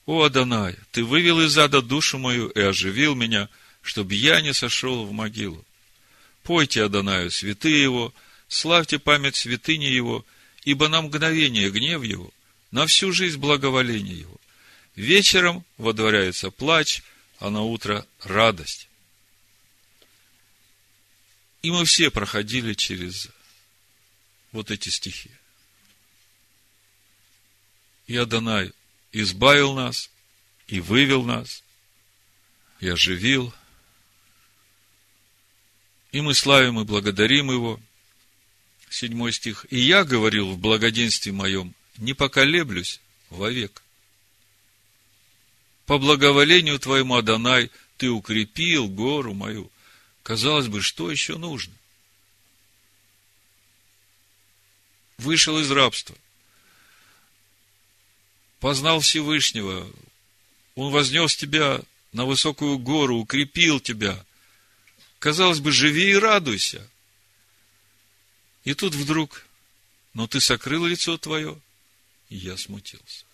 [0.05, 3.49] О, Адонай, ты вывел из ада душу мою и оживил меня,
[3.83, 5.65] чтобы я не сошел в могилу.
[6.43, 8.15] Пойте Адонаю святые его,
[8.49, 10.25] славьте память святыни его,
[10.65, 12.31] ибо на мгновение гнев его,
[12.71, 14.37] на всю жизнь благоволение его.
[14.95, 17.03] Вечером водворяется плач,
[17.39, 18.89] а на утро радость.
[21.67, 23.27] И мы все проходили через
[24.53, 25.33] вот эти стихи.
[28.07, 28.73] И Адонай
[29.11, 30.09] избавил нас,
[30.69, 31.65] и вывел нас,
[32.79, 33.53] и оживил.
[36.13, 37.81] И мы славим и благодарим Его.
[38.89, 39.67] Седьмой стих.
[39.69, 43.83] И я говорил в благоденствии моем, не поколеблюсь вовек.
[45.85, 49.69] По благоволению Твоему, Адонай, Ты укрепил гору мою.
[50.27, 51.73] Казалось бы, что еще нужно?
[55.19, 56.17] Вышел из рабства.
[58.59, 59.89] Познал Всевышнего.
[60.75, 64.27] Он вознес тебя на высокую гору, укрепил тебя.
[65.21, 66.85] Казалось бы, живи и радуйся.
[68.65, 69.47] И тут вдруг,
[70.13, 71.57] но ты сокрыл лицо твое,
[72.31, 73.25] и я смутился.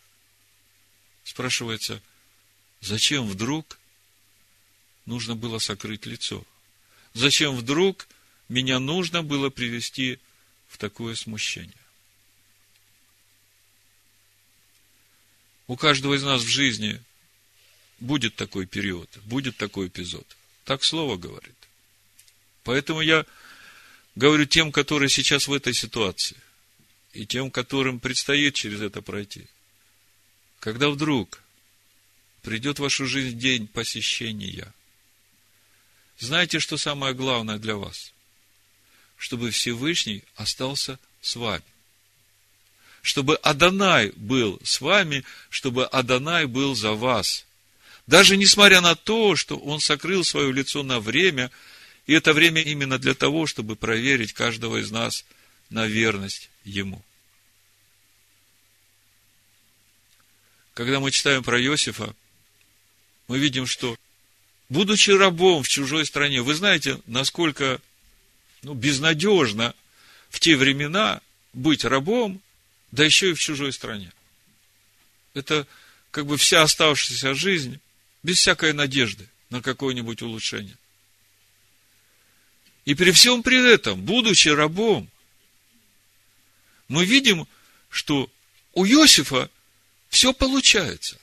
[1.24, 2.02] Спрашивается,
[2.82, 3.78] зачем вдруг
[5.06, 6.44] нужно было сокрыть лицо?
[7.14, 8.08] Зачем вдруг
[8.48, 10.18] меня нужно было привести
[10.68, 11.74] в такое смущение?
[15.66, 17.02] У каждого из нас в жизни
[18.00, 20.26] будет такой период, будет такой эпизод.
[20.64, 21.54] Так слово говорит.
[22.64, 23.26] Поэтому я
[24.14, 26.36] говорю тем, которые сейчас в этой ситуации,
[27.12, 29.46] и тем, которым предстоит через это пройти.
[30.60, 31.42] Когда вдруг
[32.42, 34.72] придет в вашу жизнь день посещения–
[36.26, 38.12] знаете, что самое главное для вас?
[39.16, 41.64] Чтобы Всевышний остался с вами.
[43.02, 47.44] Чтобы Адонай был с вами, чтобы Адонай был за вас.
[48.06, 51.50] Даже несмотря на то, что он сокрыл свое лицо на время,
[52.06, 55.24] и это время именно для того, чтобы проверить каждого из нас
[55.70, 57.02] на верность Ему.
[60.74, 62.14] Когда мы читаем про Иосифа,
[63.26, 63.96] мы видим, что
[64.72, 67.78] будучи рабом в чужой стране, вы знаете, насколько
[68.62, 69.74] ну, безнадежно
[70.30, 71.20] в те времена
[71.52, 72.40] быть рабом,
[72.90, 74.10] да еще и в чужой стране.
[75.34, 75.66] Это
[76.10, 77.80] как бы вся оставшаяся жизнь
[78.22, 80.78] без всякой надежды на какое-нибудь улучшение.
[82.86, 85.10] И при всем при этом, будучи рабом,
[86.88, 87.46] мы видим,
[87.90, 88.30] что
[88.72, 89.50] у Иосифа
[90.08, 91.18] все получается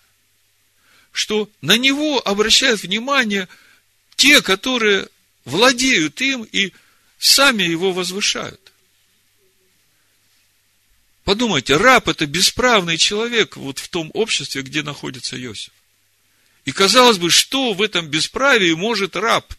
[1.12, 3.48] что на него обращают внимание
[4.16, 5.08] те, которые
[5.46, 6.74] владеют им и
[7.18, 8.60] сами его возвышают.
[11.24, 15.72] Подумайте, раб это бесправный человек вот в том обществе, где находится Иосиф.
[16.66, 19.54] И казалось бы, что в этом бесправии может раб?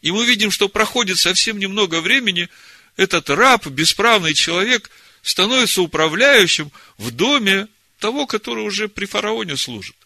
[0.00, 2.48] И мы видим, что проходит совсем немного времени,
[2.96, 4.90] этот раб, бесправный человек,
[5.22, 9.96] становится управляющим в доме того, который уже при фараоне служит.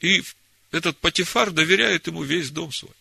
[0.00, 0.22] И
[0.70, 2.94] этот Патифар доверяет ему весь дом свой.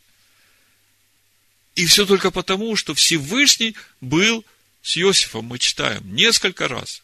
[1.75, 4.43] И все только потому, что Всевышний был
[4.81, 7.03] с Иосифом, мы читаем, несколько раз.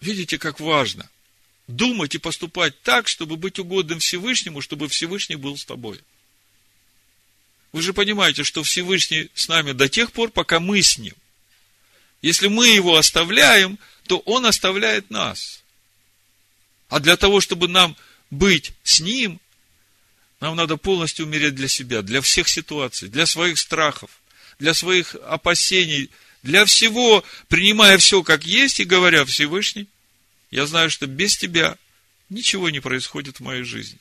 [0.00, 1.08] Видите, как важно
[1.66, 6.00] думать и поступать так, чтобы быть угодным Всевышнему, чтобы Всевышний был с тобой.
[7.72, 11.14] Вы же понимаете, что Всевышний с нами до тех пор, пока мы с ним.
[12.24, 15.62] Если мы его оставляем, то он оставляет нас.
[16.88, 17.98] А для того, чтобы нам
[18.30, 19.38] быть с ним,
[20.40, 24.08] нам надо полностью умереть для себя, для всех ситуаций, для своих страхов,
[24.58, 26.08] для своих опасений,
[26.42, 29.86] для всего, принимая все как есть и говоря Всевышний,
[30.50, 31.76] я знаю, что без тебя
[32.30, 33.98] ничего не происходит в моей жизни.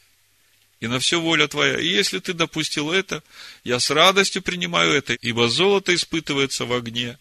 [0.80, 1.78] И на все воля твоя.
[1.78, 3.22] И если ты допустил это,
[3.66, 7.18] я с радостью принимаю это, ибо золото испытывается в огне,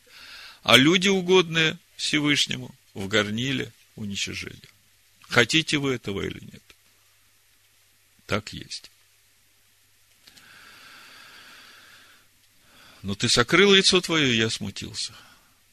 [0.63, 4.59] а люди угодные Всевышнему в горниле уничижения.
[5.23, 6.63] Хотите вы этого или нет?
[8.27, 8.91] Так есть.
[13.03, 15.13] Но ты сокрыл лицо твое, и я смутился.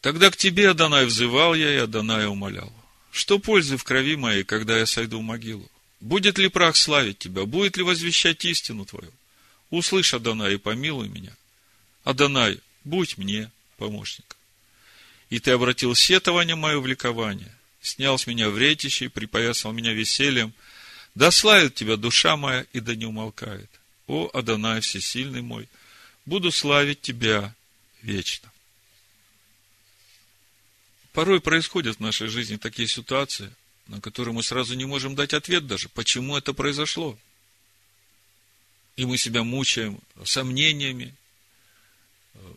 [0.02, 2.74] Тогда к тебе, Адонай, взывал я, и Адонай умолял.
[3.12, 5.70] Что пользы в крови моей, когда я сойду в могилу?
[6.00, 7.46] Будет ли прах славить тебя?
[7.46, 9.12] Будет ли возвещать истину твою?
[9.70, 11.36] Услышь, Адонай, и помилуй меня.
[12.04, 14.39] Адонай, будь мне помощником.
[15.30, 20.54] И ты обратил сетование мое в ликование, снял с меня вретище и припоясал меня весельем.
[21.16, 23.70] Да славит тебя душа моя, и да не умолкает.
[24.08, 25.70] О, Адонай, всесильный мой,
[26.26, 27.54] буду славить тебя
[28.02, 28.52] вечно.
[31.14, 33.52] Порой происходят в нашей жизни такие ситуации,
[33.88, 37.18] на которые мы сразу не можем дать ответ даже, почему это произошло.
[38.96, 41.16] И мы себя мучаем сомнениями,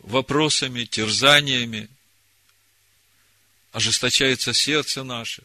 [0.02, 1.88] вопросами, терзаниями.
[3.72, 5.42] Ожесточается сердце наше.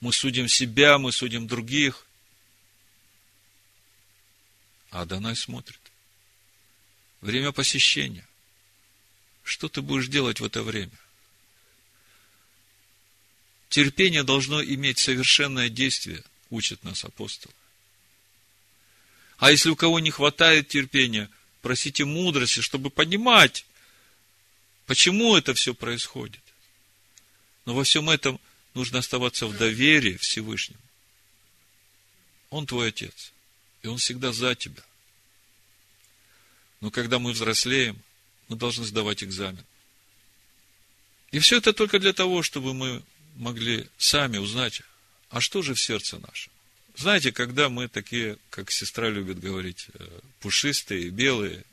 [0.00, 2.04] Мы судим себя, мы судим других.
[4.90, 5.80] А Адонай смотрит.
[7.20, 8.26] Время посещения.
[9.44, 10.98] Что ты будешь делать в это время?
[13.68, 17.52] Терпение должно иметь совершенное действие, учит нас апостол.
[19.38, 21.28] А если у кого не хватает терпения,
[21.60, 23.66] просите мудрости, чтобы понимать,
[24.86, 26.43] почему это все происходит.
[27.64, 28.40] Но во всем этом
[28.74, 30.80] нужно оставаться в доверии Всевышнему.
[32.50, 33.32] Он твой отец,
[33.82, 34.82] и он всегда за тебя.
[36.80, 38.00] Но когда мы взрослеем,
[38.48, 39.64] мы должны сдавать экзамен.
[41.30, 43.02] И все это только для того, чтобы мы
[43.36, 44.82] могли сами узнать,
[45.30, 46.52] а что же в сердце нашем.
[46.96, 51.64] Знаете, когда мы такие, как сестра любит говорить, э, пушистые, белые,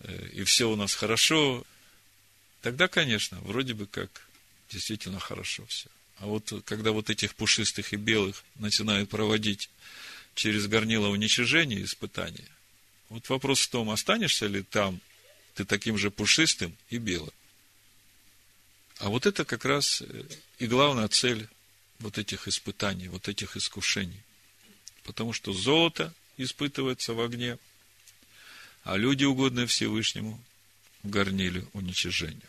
[0.00, 1.66] э, и все у нас хорошо,
[2.62, 4.25] тогда, конечно, вроде бы как
[4.70, 5.88] действительно хорошо все.
[6.18, 9.70] А вот когда вот этих пушистых и белых начинают проводить
[10.34, 12.48] через горнило уничижения и испытания,
[13.08, 15.00] вот вопрос в том, останешься ли там
[15.54, 17.32] ты таким же пушистым и белым.
[18.98, 20.24] А вот это как раз э,
[20.58, 21.48] и главная цель
[21.98, 24.20] вот этих испытаний, вот этих искушений.
[25.02, 27.58] Потому что золото испытывается в огне,
[28.84, 30.42] а люди, угодные Всевышнему,
[31.02, 32.48] в горниле уничижения.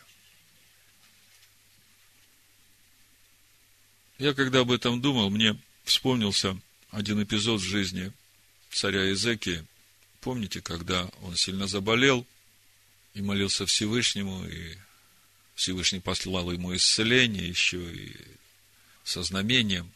[4.18, 6.58] Я когда об этом думал, мне вспомнился
[6.90, 8.12] один эпизод в жизни
[8.70, 9.64] царя Изекии.
[10.20, 12.26] Помните, когда он сильно заболел
[13.14, 14.76] и молился Всевышнему, и
[15.54, 18.16] Всевышний послал ему исцеление еще и
[19.04, 19.90] со знамением.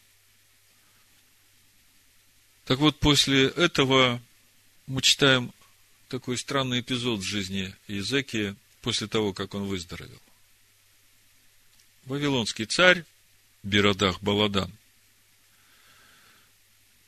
[2.65, 4.21] Так вот, после этого
[4.87, 5.53] мы читаем
[6.07, 10.21] такой странный эпизод в жизни Иезекии после того, как он выздоровел.
[12.05, 13.05] Вавилонский царь
[13.63, 14.71] Биродах Баладан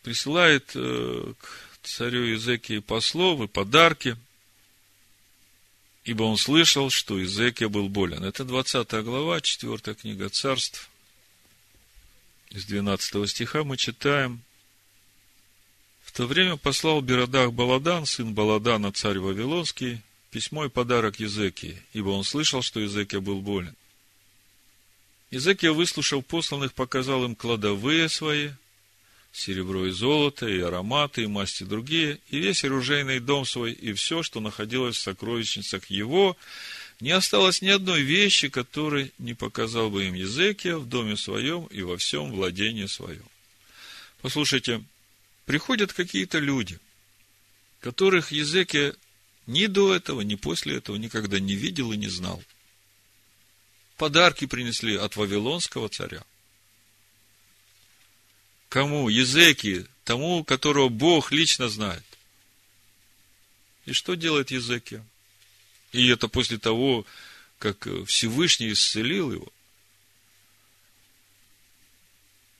[0.01, 4.18] присылает э, к царю Иезекии послов и подарки–
[6.06, 8.24] ибо он слышал, что Изекия был болен.
[8.24, 10.89] Это 20 глава, 4 книга царств.
[12.51, 14.41] Из 12 стиха мы читаем.
[16.03, 22.10] В то время послал Беродах Баладан, сын Баладана, царь Вавилонский, письмо и подарок Езекии, ибо
[22.10, 23.76] он слышал, что Езекия был болен.
[25.36, 28.52] Езекия, выслушав посланных, показал им кладовые свои–
[29.34, 34.24] серебро и золото, и ароматы, и масти другие, и весь оружейный дом свой, и все,
[34.24, 36.38] что находилось в сокровищницах его,
[37.02, 41.82] не осталось ни одной вещи, которой не показал бы им Езекия в доме своем и
[41.82, 43.26] во всем владении своем.
[44.22, 44.82] Послушайте,
[45.46, 46.80] приходят какие-то люди,
[47.82, 48.96] которых Езекия
[49.48, 52.42] ни до этого, ни после этого никогда не видел и не знал.
[53.98, 56.24] Подарки принесли от Вавилонского царя–
[58.76, 59.08] Кому?
[59.08, 62.04] Езеки, тому, которого Бог лично знает.
[63.86, 65.02] И что делает Езекия?
[65.93, 67.06] И это после того,
[67.58, 69.48] как Всевышний исцелил его.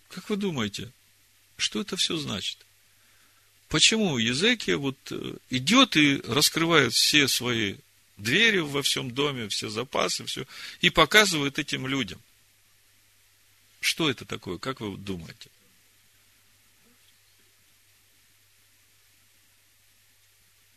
[0.08, 0.90] Как вы думаете,
[1.58, 2.60] что это все значит?
[3.68, 7.76] Почему Езекия вот э, идет и раскрывает все свои
[8.18, 10.46] двери во всем доме, все запасы, все,
[10.82, 12.22] и показывает этим людям?
[13.80, 15.50] Что это такое, как вы думаете?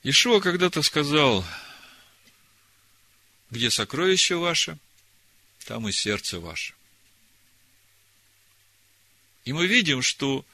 [0.03, 1.45] Ишуа когда-то сказал,
[3.51, 4.79] где сокровище ваше,
[5.65, 6.75] там и сердце ваше.
[9.45, 10.45] И мы видим, что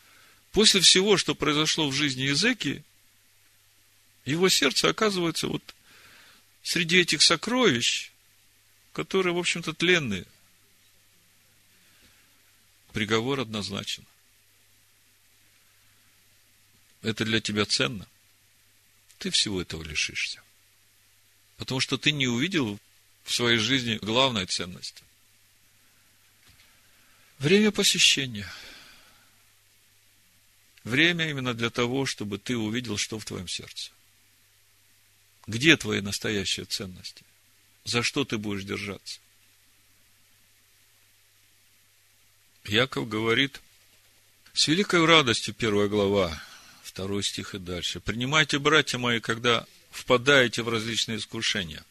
[0.52, 2.84] после всего, что произошло в жизни Езеки,
[4.24, 5.74] его сердце оказывается вот
[6.64, 8.10] среди этих сокровищ,
[8.92, 10.26] которые, в общем-то, тленные.
[12.92, 14.04] Приговор однозначен.
[17.02, 18.08] Это для тебя ценно
[19.24, 20.42] ты всего этого лишишься.
[21.56, 22.78] Потому что ты не увидел
[23.22, 25.02] в своей жизни главная ценность.
[27.38, 28.46] Время посещения.
[30.82, 33.92] Время именно для того, чтобы ты увидел, что в твоем сердце.
[35.46, 37.22] Где твои настоящие ценности?
[37.84, 39.20] За что ты будешь держаться?
[42.64, 43.60] Яков говорит,
[44.54, 46.42] с великой радостью, первая глава,
[46.82, 48.00] второй стих и дальше.
[48.00, 51.84] Принимайте, братья мои, когда впадаете в различные искушения,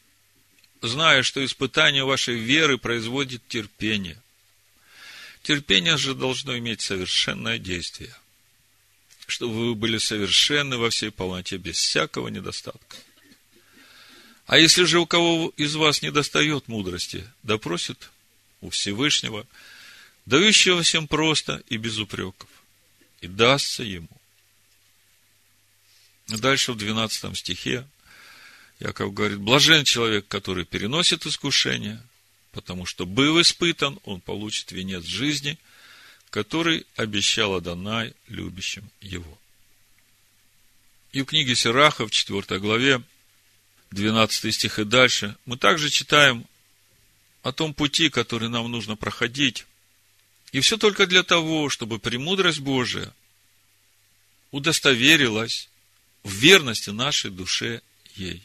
[0.81, 4.19] зная, что испытание вашей веры производит терпение.
[5.43, 8.15] Терпение же должно иметь совершенное действие,
[9.27, 12.97] чтобы вы были совершенны во всей полноте, без всякого недостатка.
[14.45, 18.09] А если же у кого из вас не достает мудрости, да просит
[18.61, 19.47] у Всевышнего–
[20.25, 22.49] дающего всем просто и без упреков,
[23.21, 24.09] и дастся ему.
[26.27, 27.87] Дальше в 12 стихе
[28.79, 32.01] Яков говорит, блажен человек, который переносит искушение,
[32.51, 35.57] потому что, был испытан, он получит венец жизни,
[36.29, 39.37] который обещал Адонай любящим его.
[41.11, 43.03] И в книге Сираха, в 4 главе,
[43.93, 46.45] 12 стих и дальше, мы также читаем
[47.41, 49.65] о том пути, который нам нужно проходить,
[50.51, 53.13] и все только для того, чтобы премудрость Божия
[54.51, 55.69] удостоверилась
[56.23, 57.81] в верности нашей душе
[58.15, 58.43] ей.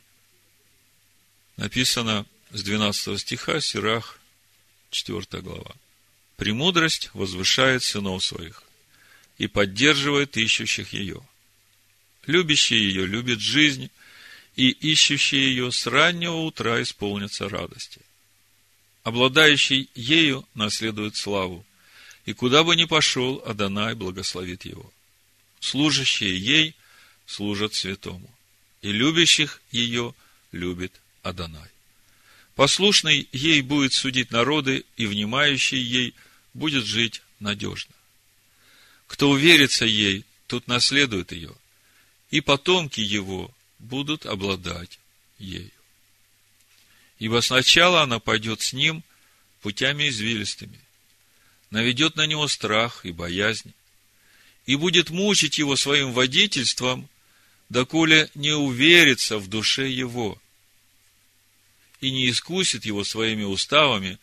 [1.57, 4.19] Написано с 12 стиха, Сирах,
[4.91, 5.75] 4 глава.
[6.37, 8.63] «Премудрость возвышает сынов своих
[9.39, 11.21] и поддерживает ищущих ее.
[12.27, 13.91] Любящий ее любит жизнь,
[14.59, 18.01] и ищущие ее с раннего утра исполнятся радости.
[19.05, 21.65] Обладающий ею наследует славу,
[22.27, 24.93] и куда бы ни пошел, Адонай благословит его.
[25.61, 26.75] Служащие ей
[27.25, 28.29] служат святому,
[28.83, 30.13] и любящих ее
[30.51, 30.93] любит
[31.23, 31.71] Адонай.
[32.57, 36.15] Послушный ей будет судить народы, и внимающий ей
[36.53, 37.95] будет жить надежно.
[39.07, 41.55] Кто уверится ей, тот наследует ее,
[42.33, 44.99] и потомки его будут обладать
[45.39, 45.71] ею.
[47.19, 49.03] Ибо сначала она пойдет с ним
[49.61, 50.79] путями извилистыми,
[51.71, 53.73] наведет на него страх и боязнь,
[54.67, 57.09] и будет мучить его своим водительством,
[57.69, 60.41] доколе не уверится в душе его,
[62.01, 64.19] и не искусит его своими уставами,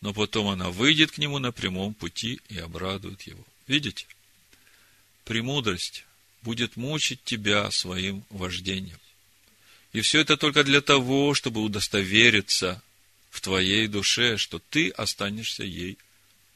[0.00, 3.44] но потом она выйдет к нему на прямом пути и обрадует его.
[3.66, 4.06] Видите?
[5.24, 6.04] Премудрость
[6.44, 9.00] будет мучить тебя своим вождением.
[9.92, 12.82] И все это только для того, чтобы удостовериться
[13.30, 15.96] в твоей душе, что ты останешься ей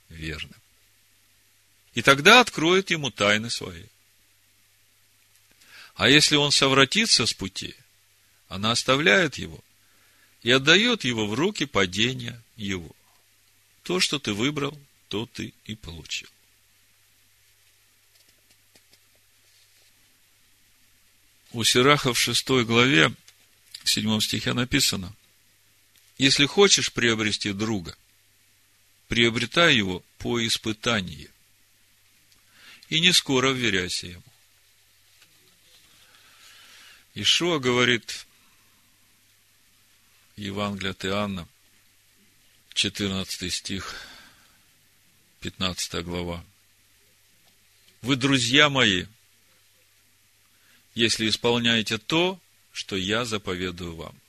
[0.08, 0.60] верным.
[1.94, 3.86] И тогда откроет ему тайны свои.
[5.94, 7.74] А если он совратится с пути,
[8.48, 9.58] она оставляет его
[10.42, 12.94] и отдает его в руки падения его.
[13.82, 14.78] То, что ты выбрал,
[15.08, 16.28] то ты и получил.
[21.52, 23.12] У Сираха в шестой главе,
[23.82, 25.14] в седьмом стихе написано,
[26.18, 27.96] если хочешь приобрести друга–
[29.08, 31.30] приобретай его по испытании.
[32.88, 34.22] И не скоро вверяйся ему.
[37.14, 38.26] Ишуа говорит,
[40.36, 41.48] Евангелие от Иоанна,
[42.74, 43.96] 14 стих,
[45.40, 46.44] 15 глава.
[48.02, 49.06] Вы, друзья мои,
[50.98, 52.40] если исполняете то,
[52.72, 54.20] что я заповедую вам.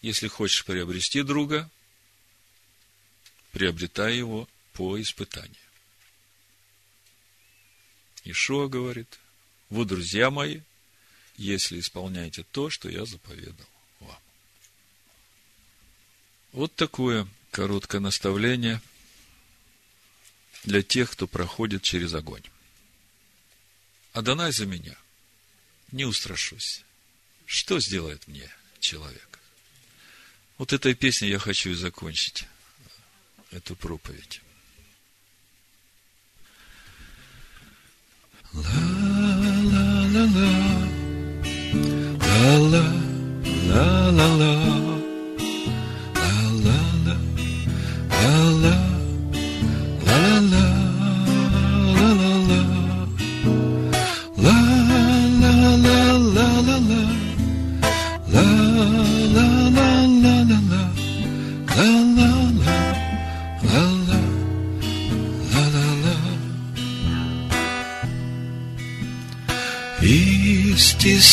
[0.00, 1.70] Если хочешь приобрести друга,
[3.52, 5.54] приобретая его по испытанию.
[8.24, 9.18] Ишуа говорит,
[9.68, 10.62] вы, друзья мои,
[11.36, 13.68] если исполняете то, что я заповедал
[14.00, 14.22] вам.
[16.52, 18.80] Вот такое короткое наставление
[20.64, 22.44] для тех, кто проходит через огонь.
[24.14, 24.96] Адонай за меня.
[25.92, 26.84] Не устрашусь.
[27.46, 29.40] Что сделает мне человек?
[30.58, 32.46] Вот этой песней я хочу и закончить
[33.50, 34.40] эту проповедь.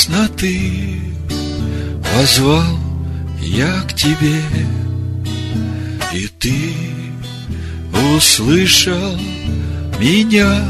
[0.08, 1.02] Тесноты
[2.16, 2.80] Позвал
[3.42, 4.42] я к тебе,
[6.14, 6.74] и ты
[8.16, 9.18] услышал
[10.00, 10.64] меня.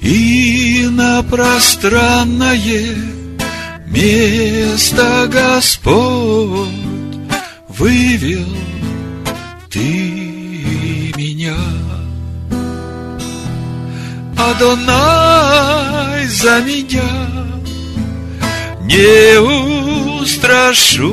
[0.00, 2.96] И на пространное
[3.86, 6.68] место Господь
[7.68, 8.46] вывел
[14.48, 17.10] Адонай за меня
[18.84, 19.38] не
[20.22, 21.08] устрашусь,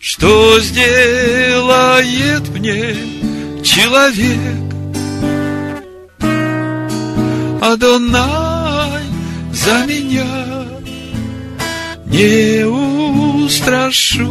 [0.00, 2.96] что сделает мне
[3.62, 4.56] человек.
[7.60, 9.02] Адонай
[9.52, 10.66] за меня
[12.06, 12.64] не
[13.44, 14.22] устрашусь,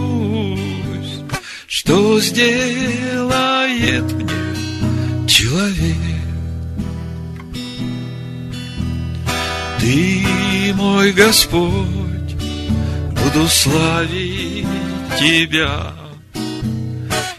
[1.68, 6.07] что сделает мне человек.
[10.88, 12.36] Мой Господь,
[13.20, 14.66] буду славить
[15.20, 15.92] Тебя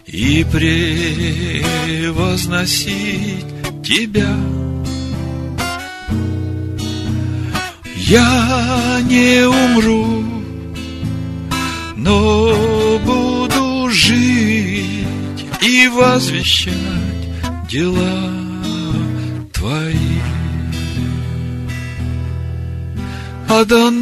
[0.06, 1.62] и превозносить
[3.82, 4.36] Тебя.
[7.96, 10.24] Я не умру,
[11.96, 16.76] но буду жить и возвещать
[17.68, 18.37] дела
[23.60, 23.98] Адонай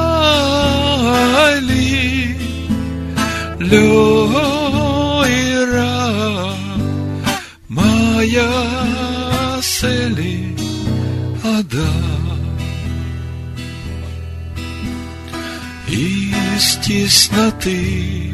[16.84, 18.34] тесноты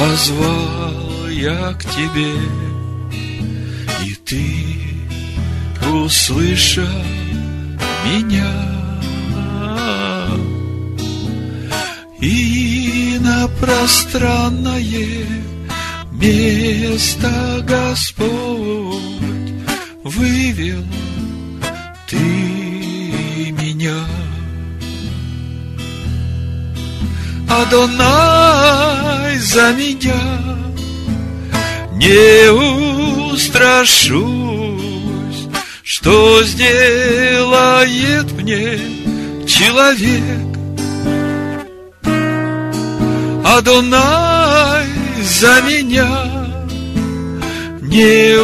[0.00, 2.34] позвал я к тебе,
[4.04, 7.04] И ты услышал
[8.04, 8.52] меня.
[12.20, 15.26] И на пространное
[16.12, 19.00] место Господь
[20.02, 20.84] вывел
[27.58, 30.20] Адонай за меня
[31.92, 32.52] не
[33.32, 34.20] устрашусь,
[35.82, 38.78] что сделает мне
[39.46, 40.46] человек.
[43.42, 44.86] Адонай
[45.22, 46.10] за меня
[47.80, 48.36] не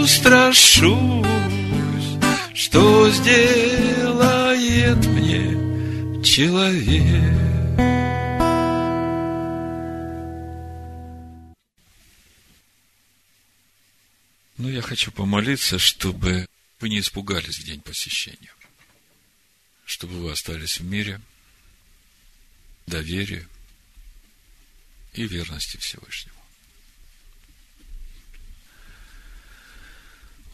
[0.00, 0.96] устрашусь,
[2.54, 7.59] что сделает мне человек.
[14.60, 16.46] Но я хочу помолиться, чтобы
[16.80, 18.52] вы не испугались в день посещения.
[19.86, 21.18] Чтобы вы остались в мире,
[22.86, 23.48] доверии
[25.14, 26.36] и верности Всевышнему.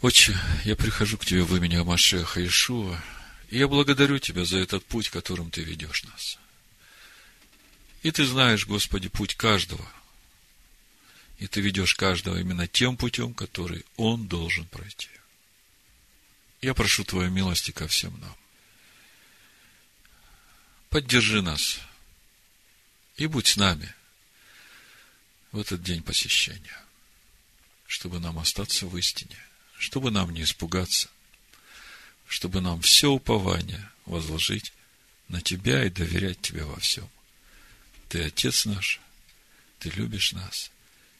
[0.02, 3.02] Отче, я прихожу к Тебе в имени Амашеха Ишуа,
[3.50, 6.38] и я благодарю Тебя за этот путь, которым Ты ведешь нас.
[8.04, 9.84] И Ты знаешь, Господи, путь каждого–
[11.38, 15.10] и ты ведешь каждого именно тем путем, который он должен пройти.
[16.62, 18.36] Я прошу Твоей милости ко всем нам.
[20.88, 21.78] Поддержи нас
[23.16, 23.94] и будь с нами
[25.52, 26.82] в этот день посещения,
[27.86, 29.36] чтобы нам остаться в истине,
[29.78, 31.10] чтобы нам не испугаться,
[32.26, 34.72] чтобы нам все упование возложить
[35.28, 37.08] на Тебя и доверять Тебе во всем.
[38.08, 39.00] Ты Отец наш,
[39.78, 40.70] Ты любишь нас–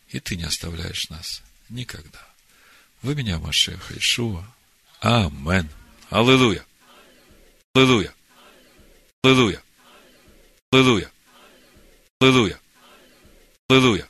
[0.09, 2.21] и ты не оставляешь нас никогда.
[3.03, 4.47] Вы меня, Машеха Ишуа.
[5.01, 5.69] Амен.
[6.11, 6.65] Аллилуйя.
[7.75, 8.15] Аллилуйя.
[9.23, 9.63] Аллилуйя.
[10.73, 11.11] Аллилуйя.
[12.21, 12.61] Аллилуйя.
[13.69, 14.09] Аллилуйя.